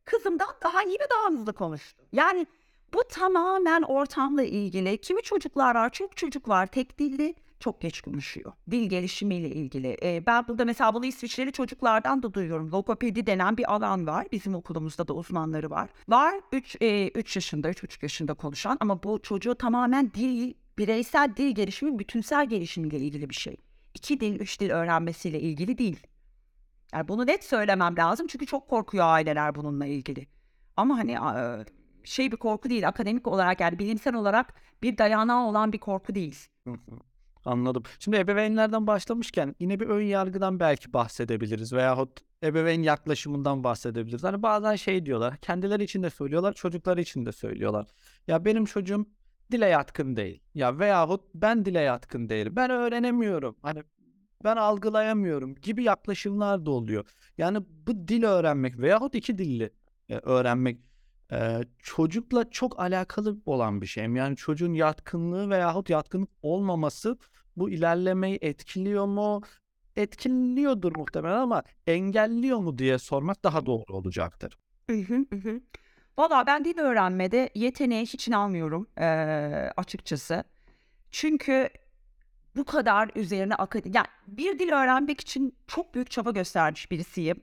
kızımdan 0.04 0.48
daha 0.62 0.82
iyi 0.82 0.94
ve 0.94 1.06
daha 1.10 1.38
hızlı 1.38 1.52
konuştu. 1.52 2.04
Yani 2.12 2.46
bu 2.94 3.02
tamamen 3.08 3.82
ortamla 3.82 4.42
ilgili. 4.42 4.98
Kimi 4.98 5.22
çocuklar 5.22 5.74
var, 5.74 5.90
çok 5.90 6.16
çocuk 6.16 6.48
var 6.48 6.66
tek 6.66 6.98
dilli, 6.98 7.34
çok 7.60 7.80
geç 7.80 8.00
konuşuyor. 8.00 8.52
Dil 8.70 8.88
gelişimiyle 8.88 9.48
ilgili. 9.48 9.96
Ee, 10.02 10.26
ben 10.26 10.48
burada 10.48 10.64
mesela 10.64 10.94
bunu 10.94 11.06
İsviçreli 11.06 11.52
çocuklardan 11.52 12.22
da 12.22 12.34
duyuyorum. 12.34 12.72
Logopedi 12.72 13.26
denen 13.26 13.56
bir 13.56 13.74
alan 13.74 14.06
var. 14.06 14.26
Bizim 14.32 14.54
okulumuzda 14.54 15.08
da 15.08 15.12
uzmanları 15.12 15.70
var. 15.70 15.90
Var 16.08 16.34
3 16.52 16.76
3 16.80 17.36
yaşında, 17.36 17.70
3,5 17.70 17.98
yaşında 18.02 18.34
konuşan 18.34 18.76
ama 18.80 19.02
bu 19.02 19.22
çocuğu 19.22 19.54
tamamen 19.54 20.12
dil, 20.14 20.54
bireysel 20.78 21.36
dil 21.36 21.54
gelişimi, 21.54 21.98
bütünsel 21.98 22.48
gelişimiyle 22.48 22.98
ilgili 22.98 23.30
bir 23.30 23.34
şey. 23.34 23.56
İki 23.96 24.20
dil, 24.20 24.40
üç 24.40 24.60
dil 24.60 24.70
öğrenmesiyle 24.70 25.40
ilgili 25.40 25.78
değil. 25.78 26.06
Yani 26.92 27.08
bunu 27.08 27.26
net 27.26 27.44
söylemem 27.44 27.96
lazım 27.96 28.26
çünkü 28.26 28.46
çok 28.46 28.68
korkuyor 28.68 29.04
aileler 29.06 29.54
bununla 29.54 29.86
ilgili. 29.86 30.26
Ama 30.76 30.98
hani 30.98 31.20
a- 31.20 31.64
şey 32.04 32.32
bir 32.32 32.36
korku 32.36 32.70
değil, 32.70 32.88
akademik 32.88 33.26
olarak 33.26 33.60
yani 33.60 33.78
bilimsel 33.78 34.14
olarak 34.14 34.54
bir 34.82 34.98
dayanağı 34.98 35.46
olan 35.48 35.72
bir 35.72 35.78
korku 35.78 36.14
değil. 36.14 36.36
Anladım. 37.44 37.82
Şimdi 37.98 38.16
ebeveynlerden 38.16 38.86
başlamışken 38.86 39.54
yine 39.60 39.80
bir 39.80 39.86
ön 39.86 40.00
yargıdan 40.02 40.60
belki 40.60 40.92
bahsedebiliriz 40.92 41.72
veyahut 41.72 42.20
ebeveyn 42.42 42.82
yaklaşımından 42.82 43.64
bahsedebiliriz. 43.64 44.24
Hani 44.24 44.42
bazen 44.42 44.76
şey 44.76 45.06
diyorlar, 45.06 45.36
kendileri 45.36 45.84
için 45.84 46.02
de 46.02 46.10
söylüyorlar, 46.10 46.52
çocukları 46.52 47.00
için 47.00 47.26
de 47.26 47.32
söylüyorlar. 47.32 47.86
Ya 48.26 48.44
benim 48.44 48.64
çocuğum 48.64 49.06
dile 49.52 49.66
yatkın 49.66 50.16
değil. 50.16 50.40
Ya 50.54 50.78
veyahut 50.78 51.24
ben 51.34 51.64
dile 51.64 51.80
yatkın 51.80 52.28
değilim. 52.28 52.56
Ben 52.56 52.70
öğrenemiyorum. 52.70 53.56
Hani 53.62 53.82
ben 54.44 54.56
algılayamıyorum 54.56 55.54
gibi 55.54 55.82
yaklaşımlar 55.84 56.66
da 56.66 56.70
oluyor. 56.70 57.04
Yani 57.38 57.58
bu 57.86 58.08
dil 58.08 58.24
öğrenmek 58.24 58.78
veyahut 58.78 59.14
iki 59.14 59.38
dilli 59.38 59.70
e, 60.08 60.16
öğrenmek 60.16 60.78
e, 61.32 61.60
çocukla 61.78 62.50
çok 62.50 62.80
alakalı 62.80 63.36
olan 63.46 63.80
bir 63.80 63.86
şey. 63.86 64.04
Yani 64.04 64.36
çocuğun 64.36 64.72
yatkınlığı 64.74 65.50
veyahut 65.50 65.90
yatkınlık 65.90 66.30
olmaması 66.42 67.18
bu 67.56 67.70
ilerlemeyi 67.70 68.38
etkiliyor 68.42 69.06
mu? 69.06 69.40
Etkiliyordur 69.96 70.96
muhtemelen 70.96 71.38
ama 71.38 71.62
engelliyor 71.86 72.58
mu 72.58 72.78
diye 72.78 72.98
sormak 72.98 73.44
daha 73.44 73.66
doğru 73.66 73.84
olacaktır. 73.88 74.58
Hı, 74.90 74.96
hı 74.96 75.36
hı. 75.36 75.60
Valla 76.18 76.46
ben 76.46 76.64
dil 76.64 76.78
öğrenmede 76.78 77.50
yeteneğe 77.54 78.02
hiç 78.02 78.28
inanmıyorum 78.28 78.86
eee, 78.98 79.72
açıkçası. 79.76 80.44
Çünkü 81.10 81.68
bu 82.56 82.64
kadar 82.64 83.10
üzerine 83.14 83.54
akademi... 83.54 83.96
Yani 83.96 84.06
bir 84.26 84.58
dil 84.58 84.72
öğrenmek 84.72 85.20
için 85.20 85.56
çok 85.66 85.94
büyük 85.94 86.10
çaba 86.10 86.30
göstermiş 86.30 86.90
birisiyim. 86.90 87.42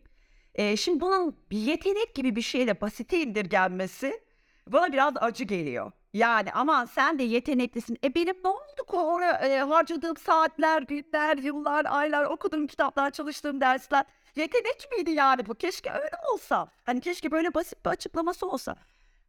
Eee, 0.58 0.78
şimdi 0.78 1.02
bunun 1.02 1.38
bir 1.52 1.58
yetenek 1.58 2.16
gibi 2.16 2.36
bir 2.36 2.42
şeyle 2.42 2.82
basite 2.82 3.22
indirgenmesi 3.22 4.22
bana 4.68 4.94
biraz 4.94 5.14
acı 5.18 5.44
geliyor. 5.44 5.92
Yani 6.14 6.52
aman 6.54 6.86
sen 6.86 7.20
de 7.20 7.24
yeteneklisin. 7.24 7.98
E 8.04 8.16
benim 8.16 8.36
ne 8.44 8.50
oldu 8.50 8.86
ki 8.92 8.96
oraya 8.96 9.34
e, 9.34 9.60
harcadığım 9.60 10.18
saatler, 10.18 10.82
günler, 10.82 11.38
yıllar, 11.38 11.86
aylar, 11.90 12.26
okuduğum 12.26 12.68
kitaplar, 12.68 13.12
çalıştığım 13.12 13.62
dersler. 13.62 14.06
Yetenek 14.36 14.88
miydi 14.92 15.12
yani 15.12 15.46
bu? 15.46 15.56
Keşke 15.56 15.92
öyle 15.92 16.16
olsa. 16.34 16.68
Hani 16.84 17.02
keşke 17.02 17.32
böyle 17.32 17.54
basit 17.54 17.86
bir 17.86 17.90
açıklaması 17.90 18.48
olsa. 18.48 18.76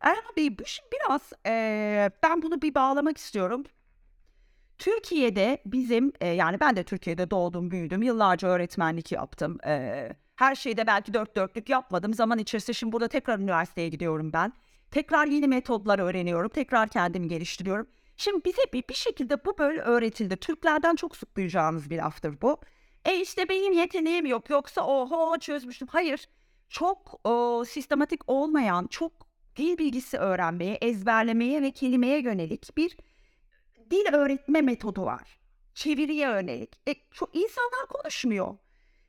Erhan 0.00 0.36
Bey 0.36 0.58
bu 0.58 0.62
biraz 0.92 1.32
eee, 1.46 2.10
ben 2.22 2.42
bunu 2.42 2.62
bir 2.62 2.74
bağlamak 2.74 3.18
istiyorum. 3.18 3.64
Türkiye'de 4.78 5.62
bizim 5.66 6.12
e, 6.20 6.28
yani 6.28 6.60
ben 6.60 6.76
de 6.76 6.84
Türkiye'de 6.84 7.30
doğdum 7.30 7.70
büyüdüm 7.70 8.02
yıllarca 8.02 8.48
öğretmenlik 8.48 9.12
yaptım. 9.12 9.58
E, 9.66 10.08
her 10.36 10.54
şeyde 10.54 10.86
belki 10.86 11.14
dört 11.14 11.36
dörtlük 11.36 11.68
yapmadım. 11.68 12.14
Zaman 12.14 12.38
içerisinde 12.38 12.74
şimdi 12.74 12.92
burada 12.92 13.08
tekrar 13.08 13.38
üniversiteye 13.38 13.88
gidiyorum 13.88 14.32
ben. 14.32 14.52
Tekrar 14.90 15.26
yeni 15.26 15.48
metodlar 15.48 15.98
öğreniyorum. 15.98 16.48
Tekrar 16.48 16.88
kendimi 16.88 17.28
geliştiriyorum. 17.28 17.86
Şimdi 18.16 18.44
bize 18.44 18.62
bir, 18.72 18.84
bir 18.88 18.94
şekilde 18.94 19.44
bu 19.44 19.58
böyle 19.58 19.80
öğretildi. 19.80 20.36
Türklerden 20.36 20.96
çok 20.96 21.16
sık 21.16 21.36
duyacağınız 21.36 21.90
bir 21.90 21.98
laftır 21.98 22.40
bu. 22.42 22.60
E 23.04 23.20
işte 23.20 23.48
benim 23.48 23.72
yeteneğim 23.72 24.26
yok 24.26 24.50
yoksa 24.50 24.86
oho 24.86 25.38
çözmüştüm. 25.38 25.88
Hayır 25.90 26.28
çok 26.68 27.20
o, 27.24 27.64
sistematik 27.64 28.20
olmayan 28.26 28.86
çok 28.86 29.12
dil 29.56 29.78
bilgisi 29.78 30.18
öğrenmeye, 30.18 30.74
ezberlemeye 30.74 31.62
ve 31.62 31.70
kelimeye 31.70 32.20
yönelik 32.20 32.76
bir 32.76 32.96
dil 33.90 34.14
öğretme 34.14 34.60
metodu 34.60 35.04
var. 35.04 35.38
Çeviriye 35.74 36.28
yönelik. 36.28 36.88
E, 36.88 36.94
çok 37.10 37.36
insanlar 37.36 37.86
konuşmuyor. 37.88 38.56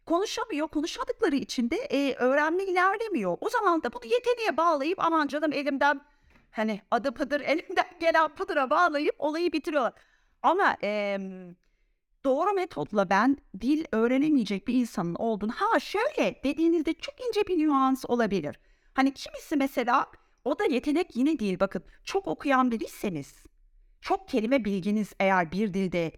Konuşamıyor. 0.06 0.68
Konuşmadıkları 0.68 1.36
için 1.36 1.70
de 1.70 1.76
e, 1.76 2.16
öğrenme 2.16 2.64
ilerlemiyor. 2.64 3.38
O 3.42 3.50
zaman 3.50 3.84
da 3.84 3.94
bunu 3.94 4.06
yeteneğe 4.06 4.58
bağlayıp 4.58 5.06
aman 5.06 5.28
canım 5.28 5.54
elimden 5.54 6.02
hani 6.52 6.82
adı 6.92 7.14
pıdır 7.14 7.42
elimden 7.46 7.90
gelen 8.00 8.36
pıdıra 8.36 8.70
bağlayıp 8.70 9.16
olayı 9.20 9.54
bitiriyorlar. 9.54 9.94
Ama 10.44 10.78
em, 10.82 11.56
doğru 12.26 12.54
metotla 12.54 13.10
ben 13.10 13.38
dil 13.62 13.86
öğrenemeyecek 13.92 14.68
bir 14.68 14.74
insanın 14.74 15.16
olduğunu 15.16 15.52
ha 15.52 15.80
şöyle 15.80 16.42
dediğinizde 16.44 16.94
çok 16.94 17.16
ince 17.28 17.48
bir 17.48 17.58
nüans 17.58 18.06
olabilir. 18.08 18.60
Hani 18.94 19.14
kimisi 19.14 19.56
mesela 19.56 20.08
o 20.46 20.60
da 20.60 20.66
yetenek 20.66 21.16
yine 21.16 21.40
değil 21.40 21.60
bakın 21.60 21.84
çok 22.04 22.28
okuyan 22.28 22.72
biriyseniz 22.72 23.44
çok 24.02 24.28
kelime 24.28 24.66
bilginiz 24.66 25.14
eğer 25.20 25.52
bir 25.52 25.74
dilde 25.74 26.12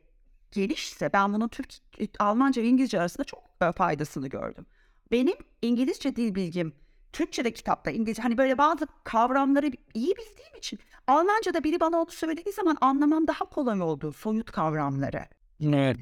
gelişse 0.52 1.14
ben 1.14 1.34
bunun 1.34 1.48
Türk, 1.48 1.74
Almanca 2.20 2.62
ve 2.62 2.68
İngilizce 2.68 3.00
arasında 3.00 3.24
çok 3.24 3.44
faydasını 3.76 4.28
gördüm. 4.28 4.66
Benim 5.12 5.36
İngilizce 5.62 6.16
dil 6.16 6.36
bilgim 6.36 6.74
Türkçe'de 7.14 7.54
kitapta 7.54 7.92
İngilizce 7.92 8.22
hani 8.22 8.38
böyle 8.38 8.58
bazı 8.58 8.88
kavramları 9.04 9.72
iyi 9.94 10.16
bildiğim 10.16 10.58
için 10.58 10.80
Almanca'da 11.08 11.64
biri 11.64 11.80
bana 11.80 11.98
onu 11.98 12.12
söylediği 12.12 12.54
zaman 12.54 12.78
anlamam 12.82 13.28
daha 13.28 13.46
kolay 13.46 13.82
oldu 13.82 14.14
soyut 14.14 14.52
kavramları. 14.52 15.37
Evet. 15.64 15.98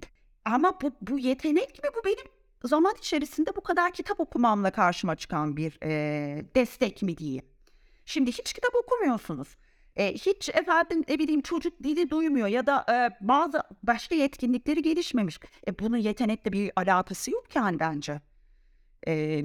Ama 0.45 0.81
bu, 0.81 0.91
bu 1.01 1.19
yetenek 1.19 1.83
mi 1.83 1.89
bu 1.97 2.05
benim 2.05 2.25
zaman 2.63 2.93
içerisinde 2.99 3.55
bu 3.55 3.61
kadar 3.61 3.91
kitap 3.91 4.19
okumamla 4.19 4.71
karşıma 4.71 5.15
çıkan 5.15 5.57
bir 5.57 5.79
e, 5.83 6.45
destek 6.55 7.01
mi 7.01 7.17
diyeyim. 7.17 7.45
Şimdi 8.05 8.31
hiç 8.31 8.53
kitap 8.53 8.75
okumuyorsunuz. 8.75 9.57
E, 9.95 10.13
hiç 10.13 10.49
efendim 10.49 11.03
ne 11.07 11.19
bileyim 11.19 11.41
çocuk 11.41 11.83
dili 11.83 12.09
duymuyor 12.09 12.47
ya 12.47 12.65
da 12.67 12.85
e, 12.89 13.27
bazı 13.27 13.63
başka 13.83 14.15
yetkinlikleri 14.15 14.81
gelişmemiş. 14.81 15.39
E, 15.67 15.79
bunun 15.79 15.97
yetenekle 15.97 16.53
bir 16.53 16.71
alakası 16.75 17.31
yok 17.31 17.55
yani 17.55 17.79
bence. 17.79 18.21
E, 19.07 19.43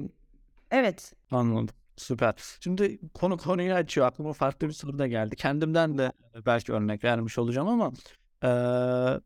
evet. 0.71 1.13
Anladım. 1.31 1.75
Süper. 1.95 2.33
Şimdi 2.59 2.99
konu 3.13 3.37
konuyu 3.37 3.73
açıyor. 3.73 4.07
Aklıma 4.07 4.33
farklı 4.33 4.67
bir 4.67 4.73
soru 4.73 4.99
da 4.99 5.07
geldi. 5.07 5.35
Kendimden 5.35 5.97
de 5.97 6.11
belki 6.45 6.73
örnek 6.73 7.03
vermiş 7.03 7.37
olacağım 7.37 7.67
ama 7.67 7.91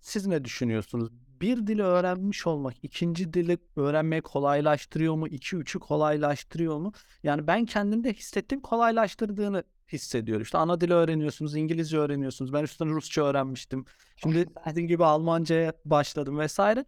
siz 0.01 0.27
ne 0.27 0.45
düşünüyorsunuz? 0.45 1.09
Bir 1.41 1.67
dili 1.67 1.83
öğrenmiş 1.83 2.47
olmak, 2.47 2.75
ikinci 2.83 3.33
dili 3.33 3.57
öğrenmeyi 3.75 4.21
kolaylaştırıyor 4.21 5.15
mu? 5.15 5.27
İki 5.27 5.55
üçü 5.55 5.79
kolaylaştırıyor 5.79 6.77
mu? 6.77 6.93
Yani 7.23 7.47
ben 7.47 7.65
kendimde 7.65 8.13
hissettiğim 8.13 8.61
kolaylaştırdığını 8.61 9.63
hissediyorum. 9.91 10.43
İşte 10.43 10.57
ana 10.57 10.81
dili 10.81 10.93
öğreniyorsunuz, 10.93 11.55
İngilizce 11.55 11.97
öğreniyorsunuz. 11.97 12.53
Ben 12.53 12.63
üstüne 12.63 12.89
Rusça 12.89 13.23
öğrenmiştim. 13.25 13.85
Şimdi 14.15 14.45
sizin 14.67 14.87
gibi 14.87 15.05
Almanca'ya 15.05 15.73
başladım 15.85 16.39
vesaire. 16.39 16.85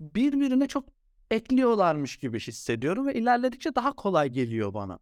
Birbirine 0.00 0.68
çok 0.68 0.84
ekliyorlarmış 1.30 2.16
gibi 2.16 2.40
hissediyorum 2.40 3.06
ve 3.06 3.14
ilerledikçe 3.14 3.74
daha 3.74 3.92
kolay 3.92 4.28
geliyor 4.28 4.74
bana. 4.74 4.98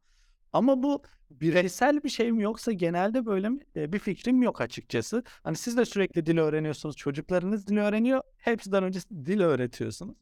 Ama 0.53 0.83
bu 0.83 1.03
bireysel 1.31 2.03
bir 2.03 2.09
şey 2.09 2.33
mi 2.33 2.43
yoksa 2.43 2.73
genelde 2.73 3.27
böyle 3.27 3.49
mi? 3.49 3.61
E, 3.77 3.93
bir 3.93 3.99
fikrim 3.99 4.43
yok 4.43 4.61
açıkçası. 4.61 5.23
Hani 5.45 5.57
siz 5.57 5.77
de 5.77 5.85
sürekli 5.85 6.27
dil 6.27 6.39
öğreniyorsunuz, 6.39 6.97
çocuklarınız 6.97 7.67
dil 7.67 7.77
öğreniyor. 7.77 8.23
Hepsinden 8.39 8.85
önce 8.85 9.01
dil 9.11 9.41
öğretiyorsunuz. 9.41 10.17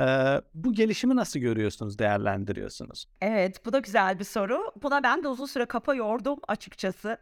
Ee, 0.00 0.40
bu 0.54 0.72
gelişimi 0.72 1.16
nasıl 1.16 1.40
görüyorsunuz, 1.40 1.98
değerlendiriyorsunuz? 1.98 3.06
Evet, 3.20 3.66
bu 3.66 3.72
da 3.72 3.78
güzel 3.78 4.18
bir 4.18 4.24
soru. 4.24 4.72
Buna 4.82 5.02
ben 5.02 5.22
de 5.24 5.28
uzun 5.28 5.46
süre 5.46 5.64
kafa 5.66 5.94
yordum 5.94 6.38
açıkçası. 6.48 7.18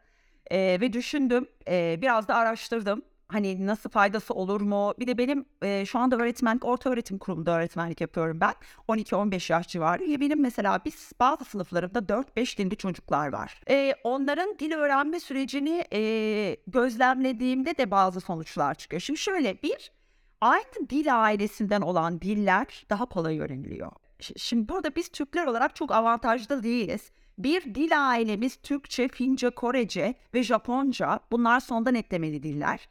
Ee, 0.50 0.78
ve 0.80 0.92
düşündüm, 0.92 1.46
ee, 1.68 1.98
biraz 2.02 2.28
da 2.28 2.34
araştırdım. 2.34 3.02
Hani 3.32 3.66
nasıl 3.66 3.90
faydası 3.90 4.34
olur 4.34 4.60
mu? 4.60 4.94
Bir 4.98 5.06
de 5.06 5.18
benim 5.18 5.44
ee, 5.62 5.84
şu 5.86 5.98
anda 5.98 6.16
öğretmenlik, 6.16 6.64
orta 6.64 6.90
öğretim 6.90 7.18
kurumunda 7.18 7.50
öğretmenlik 7.50 8.00
yapıyorum 8.00 8.40
ben. 8.40 8.54
12-15 8.88 9.52
yaş 9.52 9.68
civarı. 9.68 10.04
Ya 10.04 10.20
benim 10.20 10.40
mesela 10.40 10.80
biz 10.84 11.12
bazı 11.20 11.44
sınıflarımda 11.44 11.98
4-5 11.98 12.58
dilli 12.58 12.76
çocuklar 12.76 13.32
var. 13.32 13.60
Ee, 13.70 13.94
onların 14.04 14.58
dil 14.58 14.72
öğrenme 14.72 15.20
sürecini 15.20 15.84
ee, 15.92 16.56
gözlemlediğimde 16.66 17.78
de 17.78 17.90
bazı 17.90 18.20
sonuçlar 18.20 18.74
çıkıyor. 18.74 19.00
Şimdi 19.00 19.18
şöyle 19.18 19.62
bir, 19.62 19.92
aynı 20.40 20.90
dil 20.90 21.22
ailesinden 21.22 21.80
olan 21.80 22.20
diller 22.20 22.86
daha 22.90 23.06
kolay 23.06 23.40
öğreniliyor. 23.40 23.92
Şimdi 24.36 24.68
burada 24.68 24.96
biz 24.96 25.08
Türkler 25.08 25.46
olarak 25.46 25.76
çok 25.76 25.92
avantajlı 25.92 26.62
değiliz. 26.62 27.10
Bir 27.38 27.74
dil 27.74 28.10
ailemiz 28.10 28.56
Türkçe, 28.56 29.08
Fince, 29.08 29.50
Korece 29.50 30.14
ve 30.34 30.42
Japonca. 30.42 31.20
Bunlar 31.32 31.60
sondan 31.60 31.94
eklemeli 31.94 32.42
diller. 32.42 32.88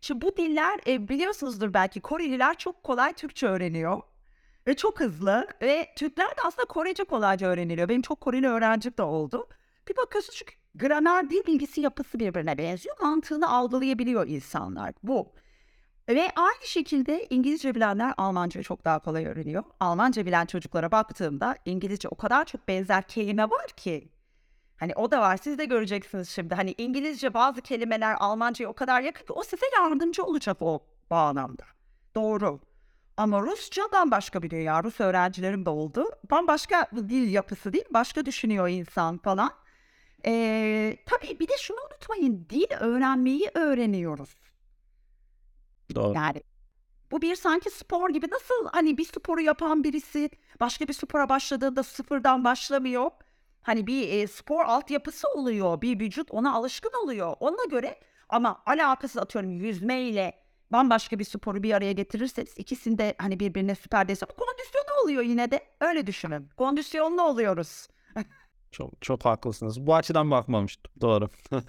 Şimdi 0.00 0.20
bu 0.26 0.36
diller 0.36 0.80
e, 0.86 1.08
biliyorsunuzdur 1.08 1.74
belki 1.74 2.00
Koreliler 2.00 2.58
çok 2.58 2.82
kolay 2.82 3.12
Türkçe 3.12 3.46
öğreniyor. 3.46 4.02
Ve 4.66 4.76
çok 4.76 5.00
hızlı. 5.00 5.46
Ve 5.62 5.88
Türkler 5.96 6.28
de 6.28 6.40
aslında 6.44 6.66
Korece 6.66 7.04
kolayca 7.04 7.46
öğreniliyor. 7.46 7.88
Benim 7.88 8.02
çok 8.02 8.20
Koreli 8.20 8.48
öğrencim 8.48 8.92
de 8.98 9.02
oldu. 9.02 9.48
Bir 9.88 9.96
bakıyorsun 9.96 10.32
çünkü 10.36 10.54
gramer, 10.74 11.30
dil 11.30 11.46
bilgisi 11.46 11.80
yapısı 11.80 12.18
birbirine 12.18 12.58
benziyor. 12.58 12.96
Mantığını 13.02 13.50
algılayabiliyor 13.50 14.28
insanlar. 14.28 14.94
Bu. 15.02 15.32
Ve 16.08 16.30
aynı 16.36 16.66
şekilde 16.66 17.26
İngilizce 17.30 17.74
bilenler 17.74 18.14
Almanca 18.16 18.62
çok 18.62 18.84
daha 18.84 18.98
kolay 18.98 19.26
öğreniyor. 19.26 19.64
Almanca 19.80 20.26
bilen 20.26 20.46
çocuklara 20.46 20.92
baktığımda 20.92 21.56
İngilizce 21.64 22.08
o 22.08 22.14
kadar 22.14 22.44
çok 22.44 22.68
benzer 22.68 23.02
kelime 23.02 23.44
var 23.44 23.66
ki. 23.76 24.08
Hani 24.78 24.92
o 24.94 25.10
da 25.10 25.20
var. 25.20 25.36
Siz 25.36 25.58
de 25.58 25.64
göreceksiniz 25.64 26.28
şimdi. 26.28 26.54
Hani 26.54 26.74
İngilizce 26.78 27.34
bazı 27.34 27.60
kelimeler 27.60 28.16
Almanca'ya 28.20 28.70
o 28.70 28.72
kadar 28.72 29.00
yakın 29.00 29.26
ki 29.26 29.32
o 29.32 29.42
size 29.42 29.66
yardımcı 29.76 30.24
olacak 30.24 30.56
o 30.60 30.84
bağlamda. 31.10 31.64
Doğru. 32.14 32.60
Ama 33.16 33.42
Rusça 33.42 33.82
bambaşka 33.92 34.42
bir 34.42 34.50
dünya. 34.50 34.82
Rus 34.84 35.00
öğrencilerim 35.00 35.66
de 35.66 35.70
oldu. 35.70 36.04
Bambaşka 36.30 36.86
dil 36.96 37.32
yapısı 37.32 37.72
değil. 37.72 37.84
Başka 37.90 38.26
düşünüyor 38.26 38.68
insan 38.68 39.18
falan. 39.18 39.50
Ee, 40.26 40.96
tabii 41.06 41.40
bir 41.40 41.48
de 41.48 41.52
şunu 41.60 41.78
unutmayın. 41.90 42.46
Dil 42.50 42.66
öğrenmeyi 42.80 43.50
öğreniyoruz. 43.54 44.36
Doğru. 45.94 46.14
Yani 46.14 46.42
bu 47.10 47.22
bir 47.22 47.36
sanki 47.36 47.70
spor 47.70 48.10
gibi 48.10 48.26
nasıl 48.30 48.68
hani 48.72 48.98
bir 48.98 49.04
sporu 49.04 49.40
yapan 49.40 49.84
birisi 49.84 50.30
başka 50.60 50.88
bir 50.88 50.92
spora 50.92 51.28
başladığında 51.28 51.82
sıfırdan 51.82 52.44
başlamıyor. 52.44 53.10
Hani 53.68 53.86
bir 53.86 54.12
e, 54.12 54.26
spor 54.26 54.64
altyapısı 54.64 55.28
oluyor, 55.28 55.80
bir 55.82 56.00
vücut 56.00 56.30
ona 56.30 56.54
alışkın 56.54 56.92
oluyor. 57.04 57.36
Ona 57.40 57.64
göre 57.70 58.00
Ama 58.28 58.62
alakasız 58.66 59.22
atıyorum 59.22 59.50
yüzmeyle 59.50 60.32
bambaşka 60.72 61.18
bir 61.18 61.24
sporu 61.24 61.62
bir 61.62 61.72
araya 61.74 61.92
getirirseniz 61.92 62.58
ikisinde 62.58 63.14
hani 63.18 63.40
birbirine 63.40 63.74
süper 63.74 64.08
destek 64.08 64.28
kondisyonu 64.28 65.02
oluyor 65.04 65.22
yine 65.22 65.50
de 65.50 65.60
öyle 65.80 66.06
düşünün. 66.06 66.48
Kondisyonlu 66.56 67.22
oluyoruz. 67.22 67.88
Çok 68.70 69.02
çok 69.02 69.24
haklısınız. 69.24 69.86
Bu 69.86 69.94
açıdan 69.94 70.30
bakmamıştım. 70.30 70.92
Doğru. 71.00 71.28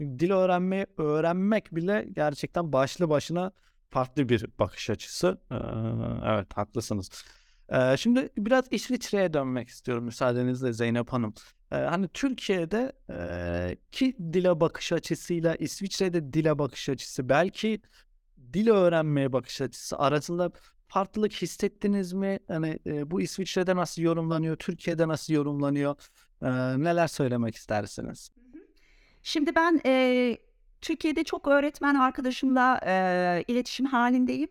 Dil 0.00 0.30
öğrenmeyi 0.30 0.86
öğrenmek 0.98 1.74
bile 1.74 2.08
gerçekten 2.12 2.72
başlı 2.72 3.08
başına 3.08 3.52
farklı 3.90 4.28
bir 4.28 4.46
bakış 4.58 4.90
açısı. 4.90 5.40
Ee, 5.50 5.54
evet 6.26 6.56
haklısınız. 6.56 7.24
Şimdi 7.96 8.28
biraz 8.38 8.64
İsviçre'ye 8.70 9.32
dönmek 9.34 9.68
istiyorum 9.68 10.04
müsaadenizle 10.04 10.72
Zeynep 10.72 11.08
Hanım. 11.12 11.34
Hani 11.70 12.08
Türkiye'de 12.08 12.92
e, 13.10 13.76
ki 13.92 14.16
dile 14.32 14.60
bakış 14.60 14.92
açısıyla 14.92 15.54
İsviçre'de 15.54 16.32
dile 16.32 16.58
bakış 16.58 16.88
açısı 16.88 17.28
belki 17.28 17.80
dil 18.52 18.68
öğrenmeye 18.68 19.32
bakış 19.32 19.60
açısı 19.60 19.98
arasında 19.98 20.50
farklılık 20.88 21.32
hissettiniz 21.32 22.12
mi? 22.12 22.38
Hani 22.48 22.78
e, 22.86 23.10
bu 23.10 23.20
İsviçre'de 23.20 23.76
nasıl 23.76 24.02
yorumlanıyor, 24.02 24.56
Türkiye'de 24.56 25.08
nasıl 25.08 25.32
yorumlanıyor? 25.32 25.94
Neler 26.76 27.06
söylemek 27.06 27.54
istersiniz? 27.56 28.30
Şimdi 29.22 29.54
ben 29.54 29.80
eee, 29.84 30.38
Türkiye'de 30.80 31.24
çok 31.24 31.48
öğretmen 31.48 31.94
arkadaşımla 31.94 32.80
eee, 32.86 33.44
iletişim 33.54 33.86
halindeyim. 33.86 34.48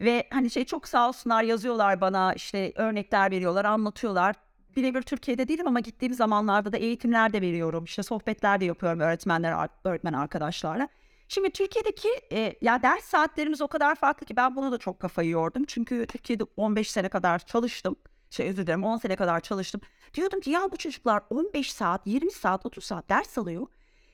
Ve 0.00 0.28
hani 0.30 0.50
şey 0.50 0.64
çok 0.64 0.88
sağ 0.88 1.08
olsunlar 1.08 1.42
yazıyorlar 1.42 2.00
bana 2.00 2.32
işte 2.34 2.72
örnekler 2.76 3.30
veriyorlar, 3.30 3.64
anlatıyorlar. 3.64 4.36
Birebir 4.76 5.02
Türkiye'de 5.02 5.48
değilim 5.48 5.68
ama 5.68 5.80
gittiğim 5.80 6.14
zamanlarda 6.14 6.72
da 6.72 6.76
eğitimler 6.76 7.32
de 7.32 7.40
veriyorum. 7.42 7.84
İşte 7.84 8.02
sohbetler 8.02 8.60
de 8.60 8.64
yapıyorum 8.64 9.00
öğretmenler, 9.00 9.68
öğretmen 9.84 10.12
arkadaşlarla. 10.12 10.88
Şimdi 11.28 11.50
Türkiye'deki 11.50 12.08
e, 12.32 12.54
ya 12.60 12.82
ders 12.82 13.04
saatlerimiz 13.04 13.60
o 13.60 13.68
kadar 13.68 13.94
farklı 13.94 14.26
ki 14.26 14.36
ben 14.36 14.56
buna 14.56 14.72
da 14.72 14.78
çok 14.78 15.00
kafayı 15.00 15.30
yordum. 15.30 15.64
Çünkü 15.66 16.06
Türkiye'de 16.06 16.44
15 16.56 16.90
sene 16.90 17.08
kadar 17.08 17.38
çalıştım. 17.38 17.96
Şey 18.30 18.48
özür 18.48 18.62
dilerim 18.62 18.84
10 18.84 18.96
sene 18.96 19.16
kadar 19.16 19.40
çalıştım. 19.40 19.80
Diyordum 20.14 20.40
ki 20.40 20.50
ya 20.50 20.72
bu 20.72 20.76
çocuklar 20.76 21.22
15 21.30 21.72
saat, 21.72 22.06
20 22.06 22.30
saat, 22.30 22.66
30 22.66 22.84
saat 22.84 23.08
ders 23.08 23.38
alıyor. 23.38 23.66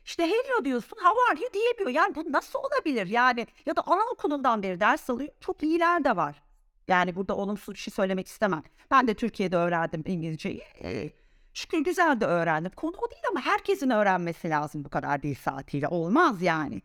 İşte 0.07 0.23
hello 0.23 0.65
diyorsun, 0.65 0.99
how 1.03 1.21
are 1.31 1.41
you 1.41 1.53
diyemiyor. 1.53 1.91
Yani 1.91 2.15
bu 2.15 2.33
nasıl 2.33 2.59
olabilir? 2.59 3.07
Yani 3.07 3.47
ya 3.67 3.77
da 3.77 3.83
anaokulundan 3.87 4.63
beri 4.63 4.81
ders 4.81 5.11
alıyor. 5.11 5.31
Çok 5.41 5.63
iyiler 5.63 6.05
de 6.05 6.17
var. 6.17 6.43
Yani 6.89 7.17
burada 7.17 7.37
olumsuz 7.37 7.75
bir 7.75 7.79
şey 7.79 7.93
söylemek 7.93 8.27
istemem. 8.27 8.63
Ben 8.91 9.09
de 9.09 9.15
Türkiye'de 9.15 9.57
öğrendim 9.57 10.05
İngilizceyi. 10.07 10.63
Ee, 10.83 11.11
şükür 11.55 11.79
güzel 11.79 12.21
de 12.21 12.27
öğrendim. 12.27 12.73
Konu 12.77 12.97
o 12.97 13.11
değil 13.11 13.23
ama 13.31 13.41
herkesin 13.41 13.91
öğrenmesi 13.91 14.51
lazım 14.51 14.85
bu 14.85 14.89
kadar 14.89 15.23
dil 15.23 15.35
saatiyle. 15.35 15.89
Olmaz 15.89 16.43
yani. 16.43 16.83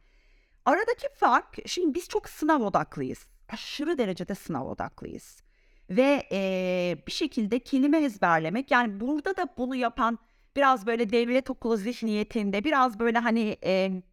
Aradaki 0.65 1.07
fark, 1.15 1.57
şimdi 1.65 1.95
biz 1.95 2.09
çok 2.09 2.29
sınav 2.29 2.61
odaklıyız. 2.61 3.27
Aşırı 3.49 3.97
derecede 3.97 4.35
sınav 4.35 4.65
odaklıyız. 4.65 5.43
Ve 5.89 6.27
eee, 6.31 7.03
bir 7.07 7.11
şekilde 7.11 7.59
kelime 7.59 7.97
ezberlemek, 8.03 8.71
yani 8.71 8.99
burada 8.99 9.37
da 9.37 9.47
bunu 9.57 9.75
yapan 9.75 10.19
biraz 10.55 10.85
böyle 10.87 11.09
devlet 11.09 11.49
okulu 11.49 11.77
zihniyetinde, 11.77 12.63
biraz 12.63 12.99
böyle 12.99 13.19
hani 13.19 13.57
eee, 13.63 14.03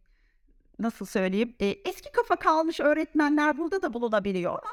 nasıl 0.79 1.05
söyleyeyim, 1.05 1.55
eee, 1.59 1.79
eski 1.85 2.11
kafa 2.11 2.35
kalmış 2.35 2.79
öğretmenler 2.79 3.57
burada 3.57 3.81
da 3.81 3.93
bulunabiliyor 3.93 4.51
ama 4.51 4.71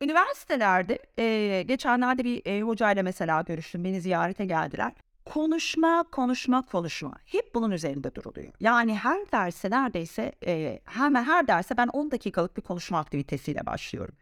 üniversitelerde 0.00 0.98
eee, 1.18 1.62
geçenlerde 1.62 2.24
bir 2.24 2.42
eee, 2.44 2.62
hocayla 2.62 3.02
mesela 3.02 3.42
görüştüm, 3.42 3.84
beni 3.84 4.00
ziyarete 4.00 4.44
geldiler. 4.44 4.92
Konuşma, 5.26 6.04
konuşma, 6.12 6.62
konuşma. 6.62 7.12
Hep 7.24 7.54
bunun 7.54 7.70
üzerinde 7.70 8.14
duruluyor. 8.14 8.52
Yani 8.60 8.94
her 8.96 9.32
derse 9.32 9.70
neredeyse 9.70 10.32
eee, 10.46 10.80
hemen 10.84 11.24
her 11.24 11.48
derse 11.48 11.76
ben 11.76 11.88
10 11.88 12.10
dakikalık 12.10 12.56
bir 12.56 12.62
konuşma 12.62 12.98
aktivitesiyle 12.98 13.66
başlıyorum. 13.66 14.14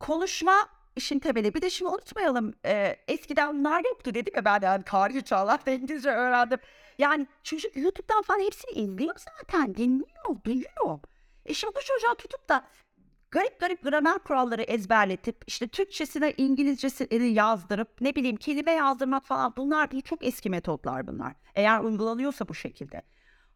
Konuşma 0.00 0.54
işin 0.96 1.18
temeli. 1.18 1.54
Bir 1.54 1.62
de 1.62 1.70
şimdi 1.70 1.90
unutmayalım 1.90 2.54
eee, 2.64 3.04
eskiden 3.08 3.58
bunlar 3.58 3.84
yoktu 3.84 4.14
dedim 4.14 4.32
ya 4.36 4.44
ben 4.44 4.62
de 4.62 4.66
yani 4.66 4.84
tarihi 4.84 5.22
çağlarda 5.24 5.70
İngilizce 5.70 6.10
öğrendim. 6.10 6.58
Yani 6.98 7.26
çocuk 7.42 7.76
YouTube'dan 7.76 8.22
falan 8.22 8.40
hepsini 8.40 8.70
izliyor 8.72 9.14
zaten. 9.18 9.74
Dinliyor, 9.74 10.44
biliyor. 10.46 10.98
E 11.46 11.54
şimdi 11.54 11.74
bu 11.76 11.80
çocuğa 11.80 12.14
tutup 12.14 12.48
da 12.48 12.64
garip 13.30 13.60
garip 13.60 13.82
gramer 13.82 14.18
kuralları 14.18 14.62
ezberletip 14.62 15.44
işte 15.46 15.68
Türkçesine 15.68 16.34
İngilizcesini 16.36 17.32
yazdırıp 17.32 18.00
ne 18.00 18.14
bileyim 18.14 18.36
kelime 18.36 18.72
yazdırmak 18.72 19.26
falan 19.26 19.54
bunlar 19.56 19.90
değil 19.90 20.02
çok 20.02 20.24
eski 20.26 20.50
metotlar 20.50 21.06
bunlar. 21.06 21.34
Eğer 21.54 21.80
uygulanıyorsa 21.80 22.48
bu 22.48 22.54
şekilde. 22.54 23.02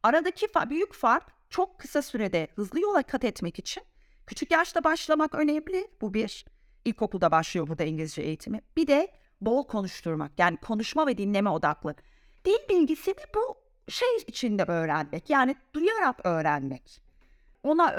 Aradaki 0.02 0.46
fa- 0.46 0.70
büyük 0.70 0.94
fark 0.94 1.24
çok 1.50 1.78
kısa 1.80 2.02
sürede 2.02 2.48
hızlı 2.56 2.80
yola 2.80 3.02
kat 3.02 3.24
etmek 3.24 3.58
için 3.58 3.82
küçük 4.26 4.50
yaşta 4.50 4.84
başlamak 4.84 5.34
önemli. 5.34 5.90
Bu 6.00 6.14
bir. 6.14 6.44
İlkokulda 6.84 7.30
başlıyor 7.30 7.68
burada 7.68 7.84
İngilizce 7.84 8.22
eğitimi. 8.22 8.60
Bir 8.76 8.86
de 8.86 9.08
bol 9.40 9.66
konuşturmak 9.66 10.32
yani 10.38 10.56
konuşma 10.56 11.06
ve 11.06 11.18
dinleme 11.18 11.50
odaklı. 11.50 11.94
Dil 12.44 12.68
bilgisini 12.70 13.14
bu 13.34 13.56
şey 13.90 14.08
içinde 14.26 14.62
öğrenmek 14.62 15.30
yani 15.30 15.56
duyarak 15.74 16.26
öğrenmek 16.26 17.08
ona 17.62 17.92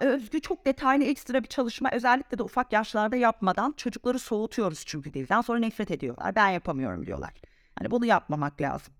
özgü 0.00 0.40
çok 0.40 0.66
detaylı 0.66 1.04
ekstra 1.04 1.42
bir 1.42 1.48
çalışma 1.48 1.90
özellikle 1.92 2.38
de 2.38 2.42
ufak 2.42 2.72
yaşlarda 2.72 3.16
yapmadan 3.16 3.74
çocukları 3.76 4.18
soğutuyoruz 4.18 4.82
çünkü 4.86 5.14
dilden 5.14 5.40
sonra 5.40 5.58
nefret 5.58 5.90
ediyorlar. 5.90 6.34
Ben 6.36 6.48
yapamıyorum 6.48 7.06
diyorlar. 7.06 7.32
Hani 7.78 7.90
bunu 7.90 8.06
yapmamak 8.06 8.60
lazım. 8.60 8.94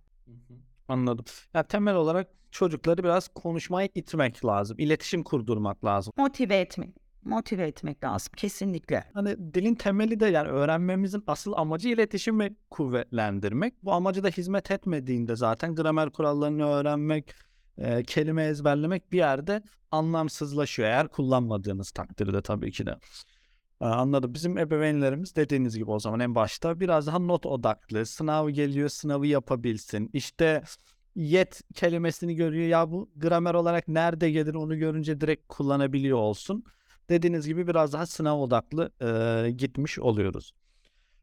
Anladım. 0.89 1.25
Ya 1.55 1.63
temel 1.63 1.95
olarak 1.95 2.29
çocukları 2.51 3.05
biraz 3.05 3.29
konuşmaya 3.29 3.89
itmek 3.95 4.45
lazım. 4.45 4.79
İletişim 4.79 5.23
kurdurmak 5.23 5.85
lazım. 5.85 6.13
Motive 6.17 6.57
etmek. 6.57 7.04
Motive 7.25 7.67
etmek 7.67 8.05
lazım 8.05 8.33
kesinlikle. 8.37 9.05
Hani 9.15 9.55
dilin 9.55 9.75
temeli 9.75 10.21
de 10.21 10.27
yani 10.27 10.49
öğrenmemizin 10.49 11.25
asıl 11.27 11.53
amacı 11.57 11.89
iletişimi 11.89 12.57
kuvvetlendirmek. 12.71 13.85
Bu 13.85 13.93
amacı 13.93 14.25
da 14.25 14.29
hizmet 14.29 14.71
etmediğinde 14.71 15.37
zaten 15.37 15.75
gramer 15.75 16.11
kurallarını 16.11 16.67
öğrenmek, 16.67 17.35
e, 17.79 18.03
kelime 18.03 18.45
ezberlemek 18.45 19.13
bir 19.13 19.19
yerde 19.19 19.63
anlamsızlaşıyor. 19.91 20.89
Eğer 20.89 21.09
kullanmadığınız 21.09 21.91
takdirde 21.91 22.43
tabii 22.43 22.73
ki 22.73 22.87
de. 22.87 22.93
Aa, 23.81 23.91
Anladım. 23.91 24.35
Bizim 24.35 24.59
ebeveynlerimiz 24.59 25.37
dediğiniz 25.37 25.79
gibi 25.79 25.91
o 25.91 25.99
zaman 25.99 26.21
en 26.21 26.35
başta 26.35 26.81
biraz 26.81 27.07
daha 27.07 27.19
not 27.19 27.47
odaklı. 27.47 28.07
Sınav 28.07 28.49
geliyor, 28.49 28.89
sınavı 28.89 29.27
yapabilsin. 29.27 30.11
İşte 30.13 30.63
yet 31.17 31.61
kelimesini 31.75 32.35
görüyor. 32.35 32.67
Ya 32.69 32.91
bu 32.91 33.11
gramer 33.17 33.55
olarak 33.55 33.89
nerede 33.89 34.31
gelir 34.31 34.55
onu 34.55 34.79
görünce 34.79 35.21
direkt 35.21 35.49
kullanabiliyor 35.49 36.19
olsun. 36.19 36.65
Dediğiniz 37.09 37.47
gibi 37.47 37.67
biraz 37.67 37.93
daha 37.93 38.07
sınav 38.07 38.39
odaklı 38.39 38.91
e, 39.47 39.51
gitmiş 39.51 39.99
oluyoruz. 39.99 40.53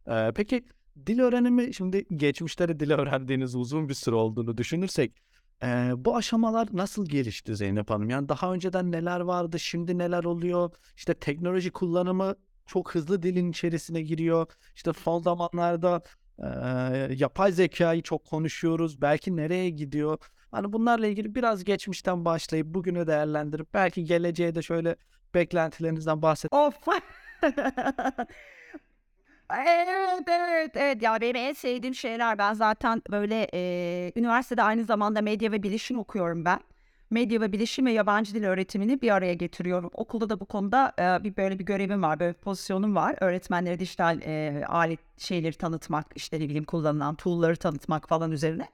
E, 0.07 0.31
peki 0.35 0.63
dil 1.05 1.19
öğrenimi 1.19 1.73
şimdi 1.73 2.05
geçmişte 2.15 2.67
de 2.67 2.79
dil 2.79 2.91
öğrendiğiniz 2.91 3.55
uzun 3.55 3.89
bir 3.89 3.93
süre 3.93 4.15
olduğunu 4.15 4.57
düşünürsek 4.57 5.21
e, 5.63 5.91
bu 5.97 6.15
aşamalar 6.15 6.67
nasıl 6.73 7.05
gelişti 7.05 7.55
Zeynep 7.55 7.89
Hanım? 7.89 8.09
Yani 8.09 8.29
daha 8.29 8.53
önceden 8.53 8.91
neler 8.91 9.19
vardı, 9.19 9.59
şimdi 9.59 9.97
neler 9.97 10.23
oluyor? 10.23 10.71
İşte 10.97 11.13
teknoloji 11.13 11.71
kullanımı 11.71 12.35
çok 12.65 12.95
hızlı 12.95 13.23
dilin 13.23 13.51
içerisine 13.51 14.01
giriyor. 14.01 14.47
İşte 14.75 14.93
son 14.93 15.21
zamanlarda 15.21 16.01
e, 16.39 16.47
yapay 17.15 17.51
zekayı 17.51 18.01
çok 18.01 18.25
konuşuyoruz. 18.25 19.01
Belki 19.01 19.35
nereye 19.35 19.69
gidiyor? 19.69 20.17
Hani 20.51 20.73
bunlarla 20.73 21.07
ilgili 21.07 21.35
biraz 21.35 21.63
geçmişten 21.63 22.25
başlayıp 22.25 22.67
bugünü 22.67 23.07
değerlendirip 23.07 23.73
belki 23.73 24.03
geleceğe 24.05 24.55
de 24.55 24.61
şöyle 24.61 24.95
beklentilerinizden 25.35 26.21
bahset. 26.21 26.53
Of. 26.53 26.75
Evet, 29.57 30.23
evet, 30.27 30.71
evet. 30.75 31.01
Ya 31.01 31.21
benim 31.21 31.35
en 31.35 31.53
sevdiğim 31.53 31.95
şeyler 31.95 32.37
ben 32.37 32.53
zaten 32.53 33.01
böyle 33.11 33.47
eee, 33.53 34.11
üniversitede 34.15 34.63
aynı 34.63 34.83
zamanda 34.83 35.21
medya 35.21 35.51
ve 35.51 35.63
bilişim 35.63 35.99
okuyorum 35.99 36.45
ben. 36.45 36.59
Medya 37.09 37.41
ve 37.41 37.51
bilişim 37.51 37.85
ve 37.85 37.91
yabancı 37.91 38.33
dil 38.35 38.43
öğretimini 38.43 39.01
bir 39.01 39.11
araya 39.15 39.33
getiriyorum. 39.33 39.89
Okulda 39.93 40.29
da 40.29 40.39
bu 40.39 40.45
konuda 40.45 40.93
eee, 40.99 41.23
bir 41.23 41.37
böyle 41.37 41.59
bir 41.59 41.65
görevim 41.65 42.03
var, 42.03 42.19
böyle 42.19 42.33
bir 42.33 42.39
pozisyonum 42.39 42.95
var. 42.95 43.15
Öğretmenlere 43.21 43.79
dijital 43.79 44.21
eee, 44.21 44.63
alet 44.67 44.99
şeyleri 45.17 45.53
tanıtmak, 45.53 46.05
işte 46.15 46.37
ne 46.39 46.43
bileyim 46.43 46.63
kullanılan 46.63 47.15
tool'ları 47.15 47.55
tanıtmak 47.55 48.09
falan 48.09 48.31
üzerine. 48.31 48.67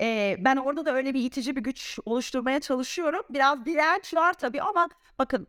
Eee, 0.00 0.36
ben 0.40 0.56
orada 0.56 0.86
da 0.86 0.94
öyle 0.94 1.14
bir 1.14 1.24
itici 1.24 1.56
bir 1.56 1.60
güç 1.62 1.98
oluşturmaya 2.06 2.60
çalışıyorum. 2.60 3.22
Biraz 3.30 3.64
direnç 3.66 4.14
var 4.14 4.32
tabii 4.34 4.62
ama 4.62 4.88
bakın 5.18 5.46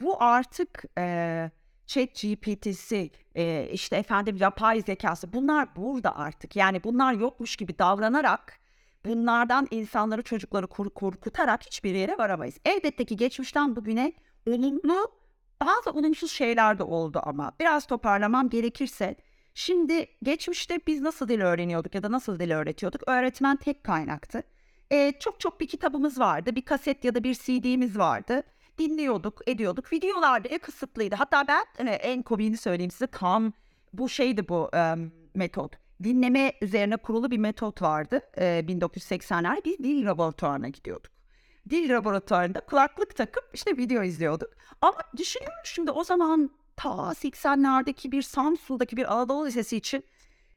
bu 0.00 0.22
artık 0.22 0.84
eee 0.98 1.50
ChatGPT'si, 1.86 3.10
eee, 3.34 3.68
işte 3.72 3.96
efendim 3.96 4.36
yapay 4.36 4.80
zekası 4.80 5.32
bunlar 5.32 5.76
burada 5.76 6.16
artık. 6.16 6.56
Yani 6.56 6.84
bunlar 6.84 7.12
yokmuş 7.12 7.56
gibi 7.56 7.78
davranarak 7.78 8.58
bunlardan 9.04 9.66
insanları 9.70 10.22
çocukları 10.22 10.66
korkutarak 10.66 11.66
hiçbir 11.66 11.94
yere 11.94 12.18
varamayız. 12.18 12.56
Elbette 12.64 13.04
ki 13.04 13.16
geçmişten 13.16 13.76
bugüne 13.76 14.12
olumlu 14.46 15.12
bazı 15.60 15.90
olumsuz 15.90 16.30
şeyler 16.32 16.78
de 16.78 16.82
oldu 16.82 17.20
ama 17.24 17.52
biraz 17.60 17.86
toparlamam 17.86 18.48
gerekirse 18.48 19.14
şimdi 19.54 20.06
geçmişte 20.22 20.80
biz 20.86 21.00
nasıl 21.00 21.28
dil 21.28 21.40
öğreniyorduk 21.40 21.94
ya 21.94 22.02
da 22.02 22.12
nasıl 22.12 22.38
dil 22.40 22.50
öğretiyorduk? 22.50 23.02
Öğretmen 23.08 23.56
tek 23.56 23.84
kaynaktı. 23.84 24.42
e, 24.90 25.12
çok 25.20 25.40
çok 25.40 25.60
bir 25.60 25.66
kitabımız 25.68 26.20
vardı. 26.20 26.56
Bir 26.56 26.62
kaset 26.64 27.04
ya 27.04 27.14
da 27.14 27.24
bir 27.24 27.34
CD'miz 27.34 27.98
vardı. 27.98 28.42
Dinliyorduk, 28.80 29.40
ediyorduk. 29.46 29.92
Videolar 29.92 30.44
bile 30.44 30.58
kısıtlıydı. 30.58 31.14
Hatta 31.14 31.48
ben 31.48 31.64
hani, 31.76 31.90
en 31.90 32.22
komiğini 32.22 32.56
söyleyeyim 32.56 32.90
size. 32.90 33.06
Tam 33.06 33.52
bu 33.92 34.08
şeydi 34.08 34.48
bu 34.48 34.70
em, 34.72 35.12
metot. 35.34 35.72
Dinleme 36.02 36.52
üzerine 36.60 36.96
kurulu 36.96 37.30
bir 37.30 37.38
metot 37.38 37.82
vardı. 37.82 38.20
E, 38.36 38.44
1980'ler 38.44 39.64
biz 39.64 39.78
dil 39.78 40.06
laboratuvarına 40.06 40.68
gidiyorduk. 40.68 41.12
Dil 41.70 41.94
laboratuvarında 41.94 42.60
kulaklık 42.60 43.16
takıp 43.16 43.50
işte 43.54 43.76
video 43.76 44.02
izliyorduk. 44.02 44.50
Ama 44.80 44.98
düşünüyorum 45.16 45.58
şimdi 45.64 45.90
o 45.90 46.04
zaman 46.04 46.50
ta 46.76 46.88
80'lerdeki 46.90 48.12
bir 48.12 48.22
Samsun'daki 48.22 48.96
bir 48.96 49.12
Anadolu 49.12 49.46
Lisesi 49.46 49.76
için 49.76 50.04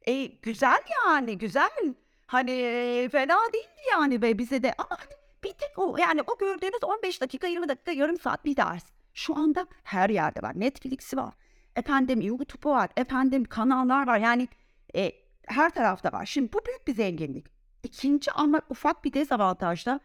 e, 0.07 0.25
güzel 0.25 0.81
yani 1.05 1.37
güzel. 1.37 1.95
Hani 2.27 2.51
e, 2.51 3.09
fena 3.09 3.37
değildi 3.53 3.81
yani 3.91 4.21
be 4.21 4.37
bize 4.37 4.63
de 4.63 4.73
ama 4.77 4.89
hani 4.89 5.22
bir 5.43 5.53
tek 5.53 5.79
o 5.79 5.97
yani 5.97 6.21
o 6.21 6.37
gördüğünüz 6.37 6.83
15 6.83 7.21
dakika 7.21 7.47
20 7.47 7.69
dakika 7.69 7.91
yarım 7.91 8.19
saat 8.19 8.45
bir 8.45 8.55
ders. 8.55 8.83
Şu 9.13 9.37
anda 9.37 9.67
her 9.83 10.09
yerde 10.09 10.41
var. 10.41 10.59
Netflix'i 10.59 11.17
var. 11.17 11.33
Efendim 11.75 12.21
YouTube'u 12.21 12.71
var. 12.71 12.89
Efendim 12.97 13.45
kanallar 13.45 14.07
var. 14.07 14.17
Yani 14.17 14.47
e, 14.95 15.11
her 15.47 15.69
tarafta 15.69 16.11
var. 16.11 16.25
Şimdi 16.25 16.53
bu 16.53 16.65
büyük 16.65 16.87
bir 16.87 16.93
zenginlik. 16.93 17.45
İkinci 17.83 18.31
ama 18.31 18.61
ufak 18.69 19.03
bir 19.05 19.13
dezavantaj 19.13 19.85
da 19.85 19.99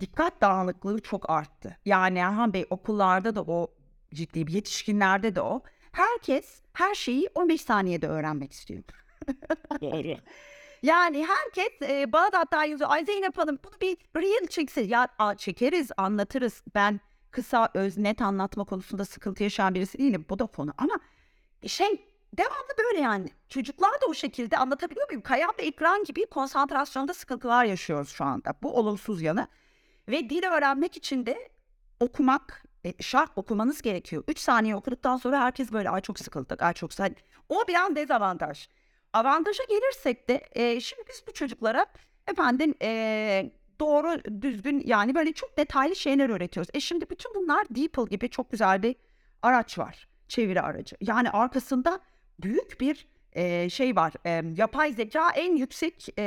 dikkat 0.00 0.40
dağınıklığı 0.40 1.00
çok 1.00 1.30
arttı. 1.30 1.76
Yani 1.84 2.18
Erhan 2.18 2.52
Bey 2.52 2.66
okullarda 2.70 3.34
da 3.34 3.42
o 3.42 3.74
ciddi 4.14 4.46
bir 4.46 4.52
yetişkinlerde 4.52 5.34
de 5.34 5.40
o. 5.40 5.62
Herkes 5.92 6.62
her 6.72 6.94
şeyi 6.94 7.28
15 7.34 7.60
saniyede 7.60 8.08
öğrenmek 8.08 8.52
istiyor. 8.52 8.82
Yani 10.82 11.26
herkes 11.26 11.90
e, 11.90 12.12
bana 12.12 12.32
da 12.32 12.38
hatta 12.38 12.64
yazıyor. 12.64 12.90
Ay 12.90 13.04
Zeynep 13.04 13.38
Hanım 13.38 13.58
bunu 13.64 13.80
bir 13.80 13.96
reel 14.16 14.46
çeksin. 14.46 14.88
Ya 14.88 15.08
a, 15.18 15.34
çekeriz 15.34 15.90
anlatırız. 15.96 16.62
Ben 16.74 17.00
kısa 17.30 17.70
öz 17.74 17.98
net 17.98 18.22
anlatma 18.22 18.64
konusunda 18.64 19.04
sıkıntı 19.04 19.42
yaşayan 19.42 19.74
birisi 19.74 19.98
değilim. 19.98 20.26
Bu 20.30 20.38
da 20.38 20.46
konu 20.46 20.74
ama 20.78 20.94
şey 21.66 22.06
devamlı 22.38 22.68
böyle 22.78 23.00
yani. 23.00 23.28
Çocuklar 23.48 23.92
da 23.92 24.06
o 24.06 24.14
şekilde 24.14 24.56
anlatabiliyor 24.56 25.08
muyum? 25.08 25.22
Kayan 25.22 25.52
bir 25.58 25.64
ekran 25.64 26.04
gibi 26.04 26.26
konsantrasyonda 26.26 27.14
sıkıntılar 27.14 27.64
yaşıyoruz 27.64 28.08
şu 28.08 28.24
anda. 28.24 28.54
Bu 28.62 28.76
olumsuz 28.76 29.22
yanı. 29.22 29.48
Ve 30.08 30.30
dil 30.30 30.44
öğrenmek 30.44 30.96
için 30.96 31.26
de 31.26 31.50
okumak 32.00 32.64
e, 32.84 33.02
şart 33.02 33.30
okumanız 33.36 33.82
gerekiyor. 33.82 34.24
3 34.28 34.38
saniye 34.38 34.76
okuduktan 34.76 35.16
sonra 35.16 35.40
herkes 35.40 35.72
böyle 35.72 35.90
ay 35.90 36.00
çok 36.00 36.18
sıkıldık, 36.18 36.62
ay 36.62 36.72
çok 36.72 36.92
sıkıldık. 36.92 37.18
O 37.48 37.68
biraz 37.68 37.96
dezavantaj. 37.96 38.68
Avantaja 39.12 39.64
gelirsek 39.68 40.28
de 40.28 40.42
e, 40.52 40.80
şimdi 40.80 41.02
biz 41.08 41.24
bu 41.28 41.32
çocuklara 41.32 41.86
efendim 42.28 42.74
e, 42.82 43.52
doğru 43.80 44.42
düzgün 44.42 44.82
yani 44.86 45.14
böyle 45.14 45.32
çok 45.32 45.58
detaylı 45.58 45.96
şeyler 45.96 46.30
öğretiyoruz. 46.30 46.70
E 46.74 46.80
şimdi 46.80 47.10
bütün 47.10 47.34
bunlar 47.34 47.66
DeepL 47.70 48.06
gibi 48.10 48.28
çok 48.30 48.50
güzel 48.50 48.82
bir 48.82 48.96
araç 49.42 49.78
var. 49.78 50.08
Çeviri 50.28 50.60
aracı. 50.60 50.96
Yani 51.00 51.30
arkasında 51.30 52.00
büyük 52.42 52.80
bir 52.80 53.06
e, 53.32 53.70
şey 53.70 53.96
var. 53.96 54.12
E, 54.26 54.42
yapay 54.56 54.92
zeka 54.92 55.30
en 55.30 55.56
yüksek 55.56 56.08
e, 56.18 56.22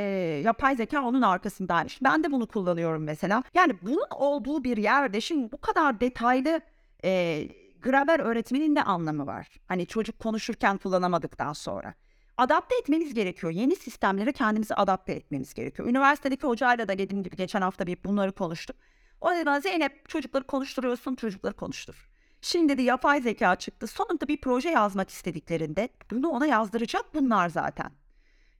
yapay 0.45 0.75
zeka 0.75 1.01
onun 1.01 1.21
arkasındaymış. 1.21 1.99
Ben 2.03 2.23
de 2.23 2.31
bunu 2.31 2.47
kullanıyorum 2.47 3.03
mesela. 3.03 3.43
Yani 3.53 3.73
bunun 3.81 4.07
olduğu 4.11 4.63
bir 4.63 4.77
yerde 4.77 5.21
şimdi 5.21 5.51
bu 5.51 5.61
kadar 5.61 5.99
detaylı 5.99 6.61
e, 7.03 7.41
gramer 7.81 8.19
öğretmenin 8.19 8.75
ne 8.75 8.83
anlamı 8.83 9.27
var? 9.27 9.47
Hani 9.67 9.87
çocuk 9.87 10.19
konuşurken 10.19 10.77
kullanamadıktan 10.77 11.53
sonra. 11.53 11.93
Adapte 12.37 12.75
etmeniz 12.75 13.13
gerekiyor. 13.13 13.53
Yeni 13.53 13.75
sistemlere 13.75 14.31
kendimizi 14.31 14.75
adapte 14.75 15.13
etmemiz 15.13 15.53
gerekiyor. 15.53 15.89
Üniversitedeki 15.89 16.47
hocayla 16.47 16.87
da 16.87 16.97
dediğim 16.97 17.23
gibi 17.23 17.35
geçen 17.35 17.61
hafta 17.61 17.87
bir 17.87 17.97
bunları 18.03 18.31
konuştuk. 18.31 18.75
O 19.21 19.33
yüzden 19.33 19.59
Zeynep 19.59 20.09
çocukları 20.09 20.43
konuşturuyorsun, 20.43 21.15
çocukları 21.15 21.53
konuştur. 21.53 22.09
Şimdi 22.41 22.77
de 22.77 22.81
yapay 22.81 23.21
zeka 23.21 23.55
çıktı. 23.55 23.87
Sonunda 23.87 24.27
bir 24.27 24.41
proje 24.41 24.69
yazmak 24.69 25.09
istediklerinde 25.09 25.89
bunu 26.11 26.29
ona 26.29 26.45
yazdıracak 26.45 27.13
bunlar 27.13 27.49
zaten. 27.49 27.91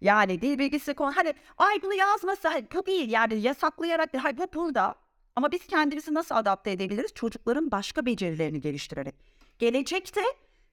Yani 0.02 0.42
dil 0.42 0.60
bilgisi 0.60 0.94
konu 0.94 1.12
hani 1.16 1.34
ay 1.58 1.82
bunu 1.84 1.94
yazmasa 1.94 2.54
hayır, 2.54 2.66
bu 2.76 2.86
değil 2.86 3.10
yani 3.10 3.36
yasaklayarak 3.42 4.14
değil. 4.14 4.22
Hayır 4.22 4.38
bu 4.38 4.48
burada. 4.54 4.96
Ama 5.36 5.52
biz 5.52 5.68
kendimizi 5.68 6.14
nasıl 6.14 6.36
adapte 6.36 6.72
edebiliriz? 6.72 7.14
Çocukların 7.14 7.72
başka 7.72 8.06
becerilerini 8.06 8.62
geliştirerek. 8.62 9.16
Gelecekte 9.60 10.22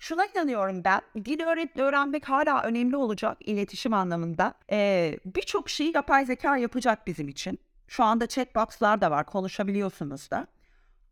şuna 0.03 0.27
inanıyorum 0.27 0.85
ben. 0.85 1.01
Dil 1.25 1.41
öğrenmek 1.81 2.29
hala 2.29 2.62
önemli 2.62 2.97
olacak 2.97 3.38
iletişim 3.41 3.95
anlamında. 3.95 4.55
Ee, 4.71 5.19
Birçok 5.25 5.71
şeyi 5.71 5.93
yapay 5.95 6.27
zeka 6.27 6.57
yapacak 6.57 7.07
bizim 7.07 7.29
için. 7.29 7.59
Şu 7.88 8.05
anda 8.05 8.27
chatbox'lar 8.27 9.01
da 9.01 9.11
var 9.11 9.27
konuşabiliyorsunuz 9.27 10.31
da. 10.31 10.47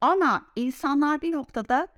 Ama 0.00 0.46
insanlar 0.56 1.22
bir 1.22 1.32
noktada 1.32 1.88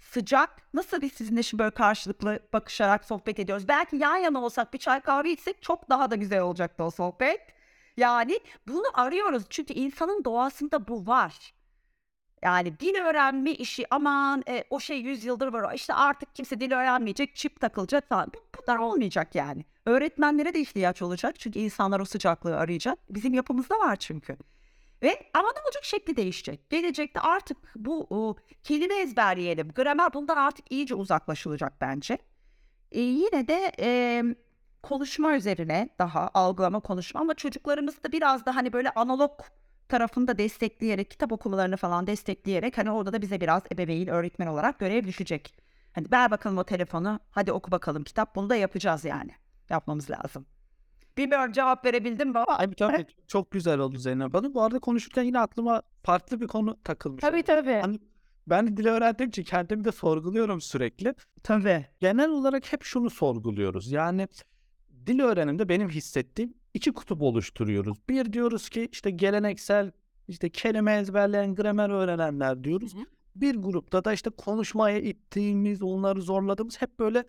sıcak 0.00 0.74
nasıl 0.74 1.00
biz 1.00 1.12
sizinle 1.12 1.42
şimdi 1.42 1.62
böyle 1.62 1.70
karşılıklı 1.70 2.38
bakışarak 2.52 3.04
sohbet 3.04 3.38
ediyoruz. 3.38 3.68
Belki 3.68 3.96
yan 3.96 4.16
yana 4.16 4.44
olsak 4.44 4.74
bir 4.74 4.78
çay 4.78 5.00
kahve 5.00 5.32
içsek 5.32 5.62
çok 5.62 5.90
daha 5.90 6.10
da 6.10 6.16
güzel 6.16 6.40
olacaktı 6.40 6.84
o 6.84 6.90
sohbet. 6.90 7.40
Yani 7.96 8.40
bunu 8.68 8.84
arıyoruz 8.94 9.42
çünkü 9.50 9.74
insanın 9.74 10.24
doğasında 10.24 10.88
bu 10.88 11.06
var. 11.06 11.54
Yani 12.42 12.80
dil 12.80 12.94
öğrenme 12.94 13.50
işi 13.52 13.86
aman 13.90 14.42
e, 14.48 14.64
o 14.70 14.80
şey 14.80 15.00
100 15.00 15.24
yıldır 15.24 15.48
var. 15.48 15.74
İşte 15.74 15.94
artık 15.94 16.34
kimse 16.34 16.60
dil 16.60 16.72
öğrenmeyecek, 16.72 17.36
çip 17.36 17.60
takılacak 17.60 18.08
falan. 18.08 18.32
Bu- 18.34 18.48
Bunlar 18.68 18.78
olmayacak 18.78 19.34
yani. 19.34 19.64
Öğretmenlere 19.86 20.54
de 20.54 20.60
ihtiyaç 20.60 21.02
olacak 21.02 21.38
çünkü 21.38 21.58
insanlar 21.58 22.00
o 22.00 22.04
sıcaklığı 22.04 22.56
arayacak. 22.56 22.98
Bizim 23.10 23.34
yapımızda 23.34 23.78
var 23.78 23.96
çünkü. 23.96 24.36
Ve 25.02 25.30
ama 25.34 25.48
ne 25.56 25.60
olacak 25.64 25.84
şekli 25.84 26.16
değişecek. 26.16 26.70
Gelecekte 26.70 27.20
artık 27.20 27.56
bu 27.76 28.06
o, 28.10 28.36
kelime 28.62 28.94
ezberleyelim. 28.94 29.68
Gramer 29.68 30.12
bundan 30.14 30.36
artık 30.36 30.72
iyice 30.72 30.94
uzaklaşılacak 30.94 31.80
bence. 31.80 32.18
E, 32.92 33.00
yine 33.00 33.48
de 33.48 33.72
e, 33.80 34.22
konuşma 34.82 35.36
üzerine 35.36 35.88
daha 35.98 36.30
algılama 36.34 36.80
konuşma 36.80 37.20
ama 37.20 37.34
çocuklarımız 37.34 38.02
da 38.04 38.12
biraz 38.12 38.46
da 38.46 38.56
hani 38.56 38.72
böyle 38.72 38.90
analog 38.90 39.30
tarafını 39.88 40.28
da 40.28 40.38
destekleyerek 40.38 41.10
kitap 41.10 41.32
okumalarını 41.32 41.76
falan 41.76 42.06
destekleyerek 42.06 42.78
hani 42.78 42.90
orada 42.90 43.12
da 43.12 43.22
bize 43.22 43.40
biraz 43.40 43.62
ebeveyn 43.72 44.08
öğretmen 44.08 44.46
olarak 44.46 44.78
görev 44.78 45.04
düşecek. 45.04 45.54
Hani 45.92 46.06
ver 46.12 46.30
bakalım 46.30 46.58
o 46.58 46.64
telefonu 46.64 47.20
hadi 47.30 47.52
oku 47.52 47.70
bakalım 47.70 48.04
kitap 48.04 48.36
bunu 48.36 48.50
da 48.50 48.56
yapacağız 48.56 49.04
yani. 49.04 49.30
Yapmamız 49.70 50.10
lazım. 50.10 50.46
Bilmiyorum 51.18 51.52
cevap 51.52 51.84
verebildim 51.84 52.28
mi 52.28 52.38
ama. 52.38 52.58
Ay, 52.58 52.74
tabii, 52.74 53.06
çok 53.26 53.50
güzel 53.50 53.78
oldu 53.78 53.98
Zeynep 53.98 54.34
Hanım. 54.34 54.54
Bu 54.54 54.62
arada 54.62 54.78
konuşurken 54.78 55.22
yine 55.22 55.38
aklıma 55.38 55.82
farklı 56.02 56.40
bir 56.40 56.46
konu 56.46 56.76
takılmış. 56.84 57.20
Tabii 57.20 57.42
tabii. 57.42 57.80
Hani 57.82 57.98
ben 58.46 58.76
dil 58.76 58.86
öğrendiğim 58.86 59.28
için 59.28 59.42
kendimi 59.42 59.84
de 59.84 59.92
sorguluyorum 59.92 60.60
sürekli. 60.60 61.14
Tabii. 61.42 61.86
Genel 62.00 62.30
olarak 62.30 62.72
hep 62.72 62.82
şunu 62.82 63.10
sorguluyoruz. 63.10 63.92
Yani 63.92 64.28
dil 65.06 65.20
öğrenimde 65.20 65.68
benim 65.68 65.88
hissettiğim 65.88 66.54
iki 66.78 66.92
kutup 66.92 67.22
oluşturuyoruz. 67.22 67.98
Bir 68.08 68.32
diyoruz 68.32 68.68
ki 68.68 68.88
işte 68.92 69.10
geleneksel 69.10 69.92
işte 70.28 70.50
kelime 70.50 70.96
ezberleyen, 70.96 71.54
gramer 71.54 71.90
öğrenenler 71.90 72.64
diyoruz. 72.64 72.94
Hı 72.94 72.98
hı. 72.98 73.04
Bir 73.36 73.54
grupta 73.54 74.04
da 74.04 74.12
işte 74.12 74.30
konuşmaya 74.30 74.98
ittiğimiz, 74.98 75.82
onları 75.82 76.22
zorladığımız 76.22 76.82
hep 76.82 76.98
böyle 76.98 77.24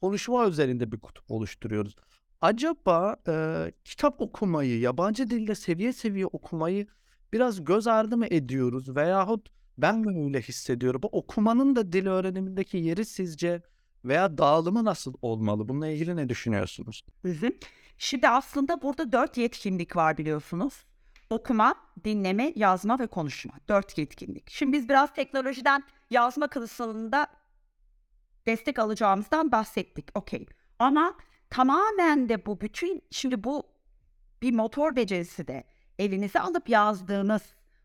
konuşma 0.00 0.48
üzerinde 0.48 0.92
bir 0.92 1.00
kutup 1.00 1.30
oluşturuyoruz. 1.30 1.96
Acaba 2.40 3.16
e, 3.28 3.72
kitap 3.84 4.20
okumayı, 4.20 4.80
yabancı 4.80 5.30
dilde 5.30 5.54
seviye 5.54 5.92
seviye 5.92 6.26
okumayı 6.26 6.86
biraz 7.32 7.64
göz 7.64 7.86
ardı 7.86 8.16
mı 8.16 8.26
ediyoruz 8.26 8.96
veyahut 8.96 9.48
ben 9.78 9.98
mi 9.98 10.24
öyle 10.24 10.40
hissediyorum? 10.40 11.02
Bu 11.02 11.08
okumanın 11.08 11.76
da 11.76 11.92
dil 11.92 12.06
öğrenimindeki 12.06 12.76
yeri 12.76 13.04
sizce 13.04 13.62
veya 14.04 14.38
dağılımı 14.38 14.84
nasıl 14.84 15.14
olmalı? 15.22 15.68
Bununla 15.68 15.88
ilgili 15.88 16.16
ne 16.16 16.28
düşünüyorsunuz? 16.28 17.04
Hı 17.22 17.32
hı. 17.32 17.50
Şimdi 18.04 18.28
aslında 18.28 18.82
burada 18.82 19.12
dört 19.12 19.36
yetkinlik 19.36 19.96
var 19.96 20.18
biliyorsunuz. 20.18 20.84
Okuma, 21.30 21.74
dinleme, 22.04 22.52
yazma 22.56 22.98
ve 22.98 23.06
konuşma. 23.06 23.52
Dört 23.68 23.98
yetkinlik. 23.98 24.50
Şimdi 24.50 24.72
biz 24.72 24.88
biraz 24.88 25.14
teknolojiden 25.14 25.84
yazma 26.10 26.48
kısmında 26.48 27.26
destek 28.46 28.78
alacağımızdan 28.78 29.52
bahsettik. 29.52 30.08
Okey. 30.14 30.46
Ama 30.78 31.14
tamamen 31.50 32.28
de 32.28 32.46
bu 32.46 32.60
bütün 32.60 33.02
şimdi 33.10 33.44
bu 33.44 33.62
bir 34.42 34.52
motor 34.52 34.96
becerisi 34.96 35.48
de 35.48 35.64
elinize 35.98 36.40
alıp 36.40 36.68
yazdığınız, 36.68 37.42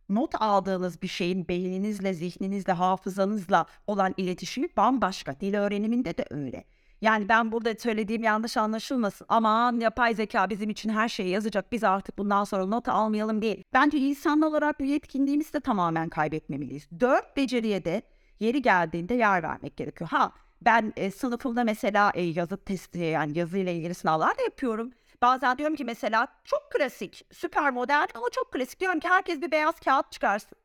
not 0.10 0.42
aldığınız 0.42 1.02
bir 1.02 1.08
şeyin 1.08 1.48
beyninizle, 1.48 2.14
zihninizle, 2.14 2.74
hafızanızla 2.74 3.66
olan 3.88 4.14
iletişimi 4.18 4.68
bambaşka. 4.78 5.40
Dil 5.40 5.54
öğreniminde 5.54 6.18
de 6.18 6.26
öyle. 6.30 6.66
Yani 7.02 7.30
ben 7.30 7.52
burada 7.52 7.76
söylediğim 7.76 8.24
yanlış 8.24 8.58
anlaşılmasın. 8.58 9.26
Aman 9.30 9.80
yapay 9.80 10.16
zeka 10.16 10.50
bizim 10.50 10.70
için 10.70 10.90
her 10.90 11.10
şeyi 11.10 11.30
yazacak. 11.30 11.72
Biz 11.72 11.84
artık 11.84 12.18
bundan 12.18 12.44
sonra 12.44 12.66
not 12.66 12.90
almayalım 12.90 13.42
değil. 13.42 13.64
Bence 13.74 13.98
insan 13.98 14.42
olarak 14.42 14.80
bu 14.80 14.84
yetkinliğimizi 14.84 15.54
de 15.54 15.60
tamamen 15.60 16.10
kaybetmemeliyiz. 16.10 16.88
Dört 17.00 17.38
beceriye 17.38 17.86
de 17.86 18.02
yeri 18.40 18.62
geldiğinde 18.62 19.14
yer 19.14 19.44
vermek 19.44 19.78
gerekiyor. 19.78 20.10
Ha 20.10 20.32
ben 20.62 20.94
e, 20.98 21.12
sınıfımda 21.12 21.64
mesela 21.64 22.12
e, 22.16 22.22
yazı 22.22 22.58
testi 22.58 23.00
yani 23.00 23.38
yazıyla 23.38 23.72
ilgili 23.72 23.94
sınavlar 23.94 24.38
da 24.38 24.42
yapıyorum. 24.42 24.92
Bazen 25.22 25.58
diyorum 25.58 25.76
ki 25.76 25.86
mesela 25.86 26.28
çok 26.44 26.72
klasik, 26.72 27.26
süper 27.32 27.72
modern 27.72 28.08
ama 28.16 28.28
çok 28.32 28.54
klasik. 28.54 28.80
Diyorum 28.80 29.00
ki 29.00 29.08
herkes 29.08 29.42
bir 29.42 29.52
beyaz 29.52 29.80
kağıt 29.80 30.12
çıkarsın. 30.12 30.58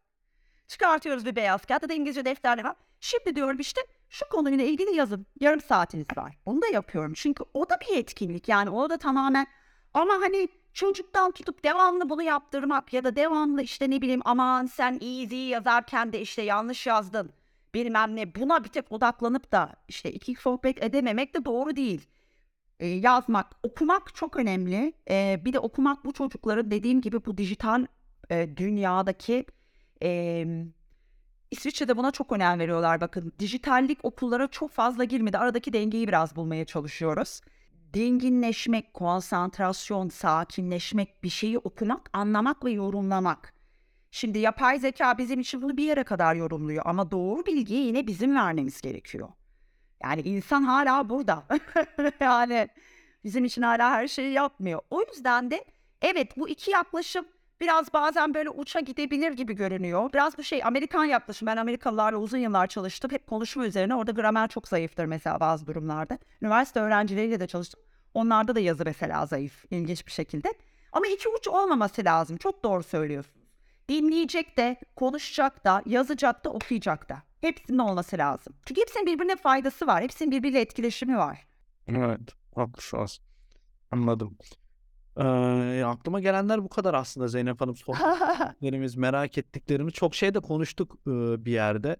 Çıkartıyoruz 0.68 1.27
bir 1.27 1.37
beyaz 1.37 1.64
kağıt 1.64 1.83
ya 1.83 1.88
da 1.88 1.94
İngilizce 1.94 2.25
defterle 2.25 2.64
var. 2.64 2.77
Şimdi 3.05 3.37
diyorum 3.37 3.61
işte 3.61 3.81
şu 4.09 4.29
konuyla 4.29 4.64
ilgili 4.64 4.97
yazın. 4.97 5.27
Yarım 5.40 5.61
saatiniz 5.61 6.07
var. 6.17 6.38
Onu 6.47 6.62
da 6.62 6.67
yapıyorum. 6.67 7.12
Çünkü 7.17 7.45
o 7.55 7.71
da 7.71 7.79
bir 7.81 7.97
etkinlik. 7.97 8.49
Yani 8.49 8.71
o 8.71 8.90
da 8.90 8.99
tamamen 8.99 9.47
ama 9.95 10.14
hani 10.14 10.49
çocuktan 10.73 11.33
tutup 11.33 11.64
devamlı 11.64 12.09
bunu 12.11 12.23
yaptırmak 12.23 12.93
ya 12.93 13.05
da 13.05 13.17
devamlı 13.17 13.62
işte 13.62 13.90
ne 13.90 14.03
bileyim 14.03 14.21
aman 14.25 14.67
sen 14.67 14.93
easy 14.93 15.37
yazarken 15.37 16.12
de 16.12 16.21
işte 16.21 16.43
yanlış 16.43 16.87
yazdın. 16.87 17.33
Bilmem 17.75 18.17
ne 18.17 18.35
buna 18.35 18.64
bir 18.64 18.69
tek 18.69 18.93
odaklanıp 18.93 19.53
da 19.53 19.77
işte 19.88 20.12
iki 20.12 20.35
sohbet 20.35 20.83
edememek 20.83 21.35
de 21.35 21.45
doğru 21.45 21.77
değil. 21.77 22.09
E, 22.81 22.87
yazmak, 22.87 23.47
okumak 23.62 24.14
çok 24.14 24.37
önemli. 24.37 24.93
E, 25.11 25.43
bir 25.45 25.53
de 25.53 25.59
okumak 25.59 26.05
bu 26.05 26.12
çocukların 26.12 26.71
dediğim 26.71 27.01
gibi 27.01 27.25
bu 27.25 27.38
dijital 27.38 27.87
e, 28.31 28.57
dünyadaki 28.57 29.47
e, 30.03 30.45
İsviçre'de 31.55 31.97
buna 31.97 32.11
çok 32.11 32.33
önem 32.33 32.59
veriyorlar 32.59 33.01
bakın. 33.01 33.33
Dijitallik 33.38 33.99
okullara 34.03 34.49
çok 34.49 34.71
fazla 34.71 35.05
girmedi. 35.05 35.38
Aradaki 35.38 35.73
dengeyi 35.73 36.09
biraz 36.09 36.37
bulmaya 36.37 36.64
çalışıyoruz. 36.64 37.40
Dinginleşmek, 37.95 38.95
konsantrasyon, 38.95 40.09
sakinleşmek, 40.09 41.23
bir 41.25 41.29
şeyi 41.29 41.59
okumak, 41.59 42.11
anlamak 42.12 42.64
ve 42.64 42.71
yorumlamak. 42.71 43.55
Şimdi 44.11 44.38
yapay 44.38 44.79
zeka 44.79 45.19
bizim 45.19 45.40
için 45.40 45.62
bunu 45.62 45.77
bir 45.77 45.85
yere 45.85 46.05
kadar 46.05 46.35
yorumluyor 46.35 46.83
ama 46.87 47.11
doğru 47.11 47.47
bilgiyi 47.47 47.87
yine 47.87 48.07
bizim 48.07 48.37
vermemiz 48.37 48.81
gerekiyor. 48.81 49.29
Yani 50.03 50.21
insan 50.21 50.62
hala 50.62 51.09
burada. 51.09 51.45
yani 52.21 52.69
bizim 53.25 53.45
için 53.45 53.62
hala 53.62 53.90
her 53.90 54.09
şeyi 54.09 54.33
yapmıyor. 54.33 54.81
O 54.90 55.03
yüzden 55.03 55.51
de 55.51 55.64
evet 56.03 56.37
bu 56.37 56.49
iki 56.49 56.71
yaklaşım 56.71 57.27
biraz 57.61 57.93
bazen 57.93 58.35
böyle 58.35 58.51
uça 58.51 58.81
gidebilir 58.81 59.33
gibi 59.33 59.53
görünüyor. 59.55 60.12
Biraz 60.12 60.38
bu 60.38 60.43
şey 60.43 60.64
Amerikan 60.64 61.05
yaklaşım. 61.05 61.47
Ben 61.47 61.57
Amerikalılarla 61.57 62.19
uzun 62.19 62.38
yıllar 62.38 62.67
çalıştım. 62.67 63.11
Hep 63.11 63.27
konuşma 63.27 63.67
üzerine. 63.67 63.95
Orada 63.95 64.11
gramer 64.12 64.49
çok 64.49 64.69
zayıftır 64.69 65.05
mesela 65.05 65.40
bazı 65.40 65.67
durumlarda. 65.67 66.19
Üniversite 66.43 66.81
öğrencileriyle 66.81 67.40
de 67.40 67.47
çalıştım. 67.47 67.81
Onlarda 68.14 68.55
da 68.55 68.61
yazı 68.61 68.85
mesela 68.85 69.27
zayıf. 69.27 69.64
ilginç 69.71 70.07
bir 70.07 70.12
şekilde. 70.12 70.55
Ama 70.93 71.07
iki 71.07 71.29
uç 71.29 71.49
olmaması 71.49 72.05
lazım. 72.05 72.37
Çok 72.37 72.64
doğru 72.64 72.83
söylüyorsunuz. 72.83 73.45
Dinleyecek 73.88 74.57
de, 74.57 74.77
konuşacak 74.97 75.64
da, 75.64 75.83
yazacak 75.87 76.45
da, 76.45 76.51
okuyacak 76.51 77.09
da. 77.09 77.23
Hepsinin 77.40 77.79
olması 77.79 78.19
lazım. 78.19 78.55
Çünkü 78.67 78.81
hepsinin 78.81 79.07
birbirine 79.07 79.37
faydası 79.37 79.87
var. 79.87 80.03
Hepsinin 80.03 80.31
birbiriyle 80.31 80.61
etkileşimi 80.61 81.19
var. 81.19 81.47
Evet, 81.88 82.21
haklısınız. 82.55 83.21
Anladım. 83.90 84.38
Ee, 85.16 85.83
aklıma 85.87 86.20
gelenler 86.20 86.64
bu 86.64 86.68
kadar 86.68 86.94
aslında 86.94 87.29
Zeynep 87.29 87.61
Hanım. 87.61 87.77
Sohbetlerimiz, 87.77 88.96
merak 88.96 89.38
ettiklerimiz 89.38 89.94
çok 89.94 90.14
şey 90.14 90.35
de 90.35 90.40
konuştuk 90.40 90.98
e, 91.07 91.11
bir 91.44 91.53
yerde. 91.53 91.96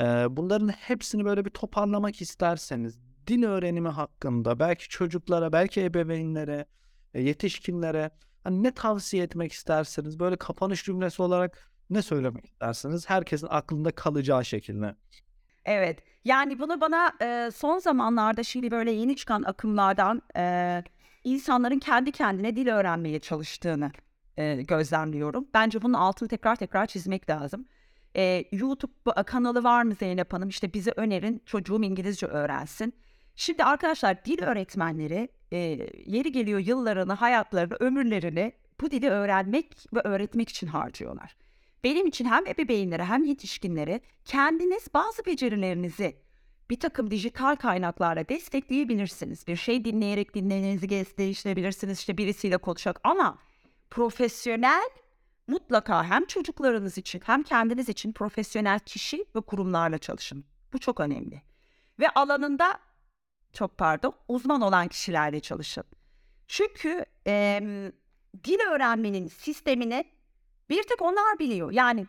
Ee, 0.00 0.04
bunların 0.30 0.68
hepsini 0.68 1.24
böyle 1.24 1.44
bir 1.44 1.50
toparlamak 1.50 2.20
isterseniz 2.20 2.98
dil 3.26 3.44
öğrenimi 3.44 3.88
hakkında 3.88 4.58
belki 4.58 4.88
çocuklara, 4.88 5.52
belki 5.52 5.84
ebeveynlere, 5.84 6.66
e, 7.14 7.22
yetişkinlere 7.22 8.10
hani 8.44 8.62
ne 8.62 8.74
tavsiye 8.74 9.22
etmek 9.22 9.52
isterseniz 9.52 10.20
böyle 10.20 10.36
kapanış 10.36 10.84
cümlesi 10.84 11.22
olarak 11.22 11.70
ne 11.90 12.02
söylemek 12.02 12.44
istersiniz? 12.44 13.10
Herkesin 13.10 13.46
aklında 13.50 13.90
kalacağı 13.90 14.44
şekilde. 14.44 14.94
Evet. 15.64 15.98
Yani 16.24 16.58
bunu 16.58 16.80
bana 16.80 17.12
e, 17.22 17.50
son 17.50 17.78
zamanlarda 17.78 18.42
şimdi 18.42 18.70
böyle 18.70 18.90
yeni 18.90 19.16
çıkan 19.16 19.42
akımlardan 19.42 20.22
e, 20.36 20.82
insanların 21.26 21.78
kendi 21.78 22.12
kendine 22.12 22.56
dil 22.56 22.68
öğrenmeye 22.68 23.18
çalıştığını 23.20 23.92
e, 24.36 24.62
gözlemliyorum. 24.62 25.48
Bence 25.54 25.82
bunun 25.82 25.94
altını 25.94 26.28
tekrar 26.28 26.56
tekrar 26.56 26.86
çizmek 26.86 27.30
lazım. 27.30 27.66
E, 28.16 28.44
YouTube 28.52 29.24
kanalı 29.26 29.64
var 29.64 29.82
mı 29.82 29.94
Zeynep 29.94 30.32
Hanım? 30.32 30.48
İşte 30.48 30.74
bize 30.74 30.92
önerin 30.96 31.42
çocuğum 31.46 31.82
İngilizce 31.82 32.26
öğrensin. 32.26 32.94
Şimdi 33.36 33.64
arkadaşlar 33.64 34.24
dil 34.24 34.42
öğretmenleri 34.42 35.28
e, 35.52 35.56
yeri 36.06 36.32
geliyor 36.32 36.58
yıllarını, 36.58 37.12
hayatlarını, 37.12 37.76
ömürlerini 37.80 38.52
bu 38.80 38.90
dili 38.90 39.10
öğrenmek 39.10 39.86
ve 39.94 40.00
öğretmek 40.00 40.48
için 40.48 40.66
harcıyorlar. 40.66 41.36
Benim 41.84 42.06
için 42.06 42.24
hem 42.24 42.46
ebeveynlere 42.46 43.04
hem 43.04 43.24
yetişkinlere 43.24 44.00
kendiniz 44.24 44.86
bazı 44.94 45.26
becerilerinizi 45.26 46.16
bir 46.70 46.80
takım 46.80 47.10
dijital 47.10 47.56
kaynaklarla 47.56 48.28
destekleyebilirsiniz. 48.28 49.46
Bir 49.46 49.56
şey 49.56 49.84
dinleyerek 49.84 50.34
dinlerinizi 50.34 50.88
değiştirebilirsiniz. 51.18 51.98
İşte 51.98 52.18
birisiyle 52.18 52.56
konuşarak 52.56 53.00
ama 53.04 53.38
profesyonel 53.90 54.88
mutlaka 55.46 56.04
hem 56.04 56.24
çocuklarınız 56.24 56.98
için 56.98 57.22
hem 57.24 57.42
kendiniz 57.42 57.88
için 57.88 58.12
profesyonel 58.12 58.78
kişi 58.78 59.24
ve 59.36 59.40
kurumlarla 59.40 59.98
çalışın. 59.98 60.44
Bu 60.72 60.78
çok 60.78 61.00
önemli. 61.00 61.42
Ve 61.98 62.08
alanında 62.08 62.78
çok 63.52 63.78
pardon 63.78 64.14
uzman 64.28 64.60
olan 64.60 64.88
kişilerle 64.88 65.40
çalışın. 65.40 65.84
Çünkü 66.48 67.04
e, 67.26 67.60
dil 68.44 68.58
öğrenmenin 68.70 69.28
sistemini 69.28 70.04
bir 70.70 70.82
tek 70.82 71.02
onlar 71.02 71.38
biliyor. 71.38 71.72
Yani 71.72 72.06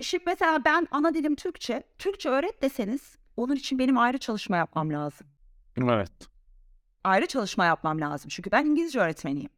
şimdi 0.00 0.24
mesela 0.26 0.64
ben 0.64 0.88
ana 0.90 1.14
dilim 1.14 1.34
Türkçe, 1.34 1.82
Türkçe 1.98 2.28
öğret 2.28 2.62
deseniz 2.62 3.19
onun 3.40 3.56
için 3.56 3.78
benim 3.78 3.98
ayrı 3.98 4.18
çalışma 4.18 4.56
yapmam 4.56 4.92
lazım. 4.92 5.26
Evet. 5.78 6.12
Ayrı 7.04 7.26
çalışma 7.26 7.64
yapmam 7.64 8.00
lazım. 8.00 8.28
Çünkü 8.28 8.50
ben 8.50 8.64
İngilizce 8.64 9.00
öğretmeniyim. 9.00 9.50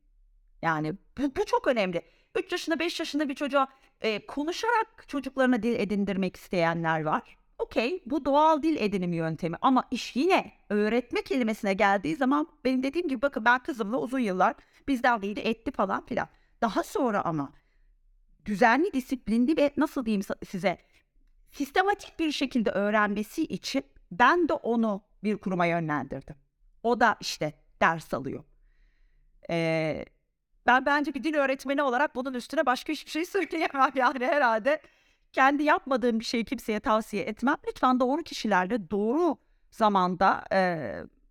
Yani 0.63 0.95
bu, 1.19 1.23
bu 1.23 1.45
çok 1.47 1.69
önemli. 1.69 2.03
3 2.35 2.53
yaşında 2.53 2.79
5 2.79 3.01
yaşında 3.01 3.29
bir 3.29 3.35
çocuğa 3.35 3.69
e, 4.01 4.27
konuşarak 4.27 5.05
çocuklarına 5.09 5.63
dil 5.63 5.75
edindirmek 5.75 6.37
isteyenler 6.37 7.03
var. 7.03 7.37
Okey 7.59 8.03
bu 8.07 8.25
doğal 8.25 8.63
dil 8.63 8.77
edinim 8.77 9.13
yöntemi 9.13 9.57
ama 9.61 9.85
iş 9.91 10.17
yine 10.17 10.53
öğretme 10.69 11.23
kelimesine 11.23 11.75
geldiği 11.75 12.17
zaman 12.17 12.49
benim 12.65 12.83
dediğim 12.83 13.09
gibi 13.09 13.23
bakın 13.23 13.45
ben 13.45 13.63
kızımla 13.63 13.99
uzun 13.99 14.19
yıllar 14.19 14.55
bizden 14.89 15.23
değildi 15.23 15.41
etti 15.41 15.71
falan 15.71 16.07
filan. 16.07 16.29
Daha 16.61 16.83
sonra 16.83 17.25
ama 17.25 17.53
düzenli, 18.45 18.93
disiplinli 18.93 19.57
ve 19.57 19.71
nasıl 19.77 20.07
diyeyim 20.07 20.23
size 20.47 20.79
sistematik 21.53 22.19
bir 22.19 22.33
şekilde 22.33 22.71
öğrenmesi 22.71 23.43
için 23.43 23.85
ben 24.13 24.49
de 24.49 24.53
onu 24.53 25.03
bir 25.25 25.37
kuruma 25.37 25.67
yönlendirdim. 25.67 26.37
O 26.83 27.01
da 27.01 27.17
işte 27.21 27.53
ders 27.81 28.15
alıyor. 28.15 28.45
Ee, 29.51 30.05
ben 30.67 30.87
bence 30.87 31.15
bir 31.15 31.25
dil 31.25 31.35
öğretmeni 31.35 31.83
olarak 31.83 32.15
bunun 32.15 32.35
üstüne 32.35 32.67
başka 32.67 32.93
hiçbir 32.93 33.11
şey 33.11 33.25
söyleyemem 33.27 33.91
yani 33.95 34.27
herhalde. 34.27 34.83
Kendi 35.33 35.63
yapmadığım 35.63 36.21
bir 36.21 36.25
şeyi 36.25 36.45
kimseye 36.45 36.81
tavsiye 36.81 37.23
etmem. 37.23 37.57
Lütfen 37.69 38.01
doğru 38.01 38.23
kişilerle 38.23 38.91
doğru 38.91 39.37
zamanda 39.71 40.45
e, 40.53 40.79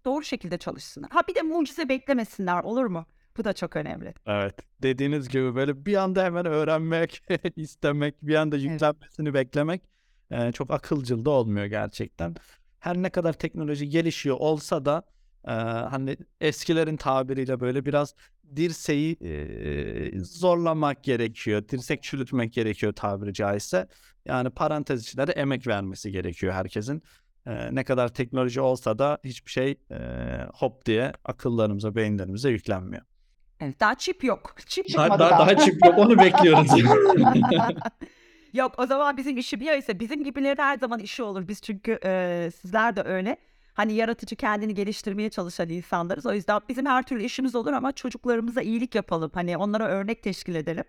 doğru 0.06 0.24
şekilde 0.24 0.58
çalışsınlar. 0.58 1.12
Ha 1.12 1.22
bir 1.28 1.36
de 1.36 1.42
mucize 1.42 1.90
beklemesinler 1.90 2.64
olur 2.64 2.86
mu? 2.86 3.06
Bu 3.38 3.44
da 3.44 3.54
çok 3.54 3.76
önemli. 3.76 4.14
Evet. 4.26 4.56
Dediğiniz 4.82 5.30
gibi 5.30 5.56
böyle 5.56 5.86
bir 5.86 5.96
anda 5.96 6.24
hemen 6.24 6.46
öğrenmek, 6.46 7.24
istemek, 7.56 8.16
bir 8.22 8.36
anda 8.36 8.58
yüklenmesini 8.58 9.34
beklemek 9.34 9.82
e, 10.32 10.52
çok 10.52 10.72
akılcıl 10.72 11.26
da 11.26 11.30
olmuyor 11.30 11.66
gerçekten. 11.66 12.36
Her 12.80 12.98
ne 12.98 13.10
kadar 13.10 13.34
teknoloji 13.34 13.90
gelişiyor 13.90 14.38
olsa 14.40 14.86
da 14.86 15.04
e, 15.48 15.52
hani 15.52 16.18
eskilerin 16.42 16.98
tabiriyle 16.98 17.60
böyle 17.60 17.86
biraz 17.86 18.16
dirseği 18.56 19.18
e, 19.22 20.20
zorlamak 20.24 21.04
gerekiyor. 21.04 21.68
Dirsek 21.70 22.04
çürütmek 22.04 22.54
gerekiyor 22.54 22.94
tabiri 22.94 23.34
caizse. 23.34 23.88
Yani 24.26 24.50
parantez 24.50 25.02
içinde 25.04 25.28
de 25.28 25.32
emek 25.32 25.68
vermesi 25.68 26.12
gerekiyor 26.12 26.54
herkesin. 26.54 27.04
E, 27.48 27.76
ne 27.76 27.84
kadar 27.84 28.14
teknoloji 28.14 28.62
olsa 28.62 29.00
da 29.00 29.18
hiçbir 29.24 29.52
şey 29.52 29.78
e, 29.92 29.98
hop 30.54 30.86
diye 30.86 31.14
akıllarımıza, 31.26 31.96
beyinlerimize 31.96 32.50
yüklenmiyor. 32.50 33.04
Evet, 33.60 33.80
daha 33.80 33.96
çip 33.96 34.24
yok. 34.24 34.56
Çip 34.68 34.86
Daha, 34.96 35.20
daha, 35.20 35.30
daha 35.30 35.58
çip 35.58 35.86
yok 35.86 35.98
onu 35.98 36.18
bekliyoruz. 36.18 36.72
Yok 38.54 38.74
o 38.78 38.86
zaman 38.86 39.18
bizim 39.18 39.38
işi 39.38 39.60
bir 39.60 39.78
ise 39.78 40.00
bizim 40.00 40.24
gibilerin 40.24 40.62
her 40.62 40.78
zaman 40.78 41.00
işi 41.00 41.24
olur. 41.24 41.48
Biz 41.48 41.62
çünkü 41.62 42.00
e, 42.06 42.50
sizler 42.62 42.96
de 42.96 43.04
öyle. 43.04 43.38
Hani 43.74 43.94
yaratıcı 43.94 44.36
kendini 44.36 44.74
geliştirmeye 44.74 45.30
çalışan 45.30 45.70
insanlarız. 45.70 46.26
O 46.26 46.34
yüzden 46.34 46.62
bizim 46.70 46.86
her 46.86 47.04
türlü 47.04 47.24
işimiz 47.24 47.56
olur 47.56 47.74
ama 47.74 47.92
çocuklarımıza 47.92 48.62
iyilik 48.62 48.96
yapalım. 48.96 49.32
Hani 49.34 49.58
onlara 49.58 49.88
örnek 49.88 50.24
teşkil 50.24 50.56
edelim. 50.56 50.84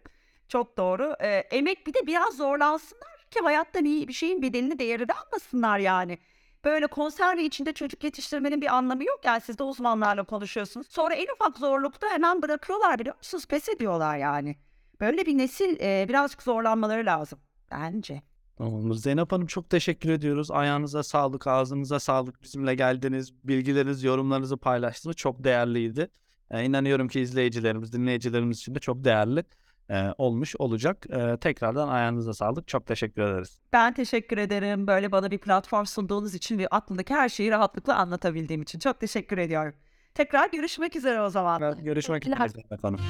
Çok 0.49 0.77
doğru. 0.77 1.15
E, 1.21 1.29
emek 1.29 1.87
bir 1.87 1.95
de 1.95 2.07
biraz 2.07 2.37
zorlansınlar 2.37 3.27
ki 3.31 3.41
hayattan 3.41 3.85
iyi 3.85 4.09
bir 4.09 4.13
şeyin 4.13 4.43
bedelini 4.43 4.79
değerini 4.79 5.13
almasınlar 5.13 5.79
yani. 5.79 6.19
Böyle 6.65 6.87
konserve 6.87 7.45
içinde 7.45 7.73
çocuk 7.73 8.05
yetiştirmenin 8.05 8.61
bir 8.61 8.75
anlamı 8.75 9.05
yok. 9.05 9.21
Yani 9.25 9.41
siz 9.41 9.59
de 9.59 9.63
uzmanlarla 9.63 10.25
konuşuyorsunuz. 10.25 10.87
Sonra 10.91 11.15
en 11.15 11.27
ufak 11.35 11.59
zorlukta 11.59 12.11
hemen 12.11 12.43
bırakıyorlar 12.43 12.99
biliyor 12.99 13.17
musunuz? 13.17 13.47
Pes 13.47 13.69
ediyorlar 13.69 14.19
yani. 14.19 14.57
Böyle 15.01 15.27
bir 15.27 15.39
nesil 15.39 15.81
e, 15.81 16.07
birazcık 16.09 16.43
zorlanmaları 16.43 17.07
lazım 17.07 17.39
bence. 17.73 18.23
Tamamdır. 18.59 18.95
Zeynep 18.95 19.33
Hanım 19.33 19.47
çok 19.47 19.71
teşekkür 19.71 20.11
ediyoruz. 20.11 20.51
Ayağınıza 20.51 21.03
sağlık, 21.03 21.47
ağzınıza 21.47 22.01
sağlık. 22.01 22.43
Bizimle 22.43 22.75
geldiniz, 22.75 23.33
bilgilerinizi, 23.45 24.07
yorumlarınızı 24.07 24.57
paylaştınız. 24.57 25.17
Çok 25.17 25.45
değerliydi. 25.45 26.09
Eee, 26.53 26.65
inanıyorum 26.65 27.09
ki 27.09 27.21
izleyicilerimiz, 27.21 27.93
dinleyicilerimiz 27.93 28.59
için 28.59 28.75
de 28.75 28.79
çok 28.79 29.05
değerli, 29.05 29.45
eee, 29.91 30.15
olmuş 30.19 30.57
olacak. 30.59 31.07
Eee, 31.11 31.37
tekrardan 31.37 31.89
ayağınıza 31.89 32.35
sağlık. 32.35 32.69
Çok 32.69 32.87
teşekkür 32.87 33.23
ederiz. 33.23 33.59
Ben 33.73 33.95
teşekkür 33.95 34.39
ederim. 34.39 34.87
Böyle 34.87 35.13
bana 35.13 35.31
bir 35.31 35.39
platform 35.39 35.85
sunduğunuz 35.85 36.35
için 36.35 36.59
ve 36.59 36.69
aklımdaki 36.69 37.15
her 37.15 37.29
şeyi 37.29 37.51
rahatlıkla 37.51 37.97
anlatabildiğim 37.97 38.63
için. 38.63 38.79
Çok 38.79 39.01
teşekkür 39.01 39.39
ediyorum. 39.39 39.75
Tekrar 40.15 40.51
görüşmek 40.51 40.97
üzere 40.97 41.21
o 41.23 41.31
zaman. 41.31 41.85
Görüşmek 41.85 42.23
Teşekkürler. 42.23 42.47
üzere 42.49 42.63
efendim. 42.71 43.01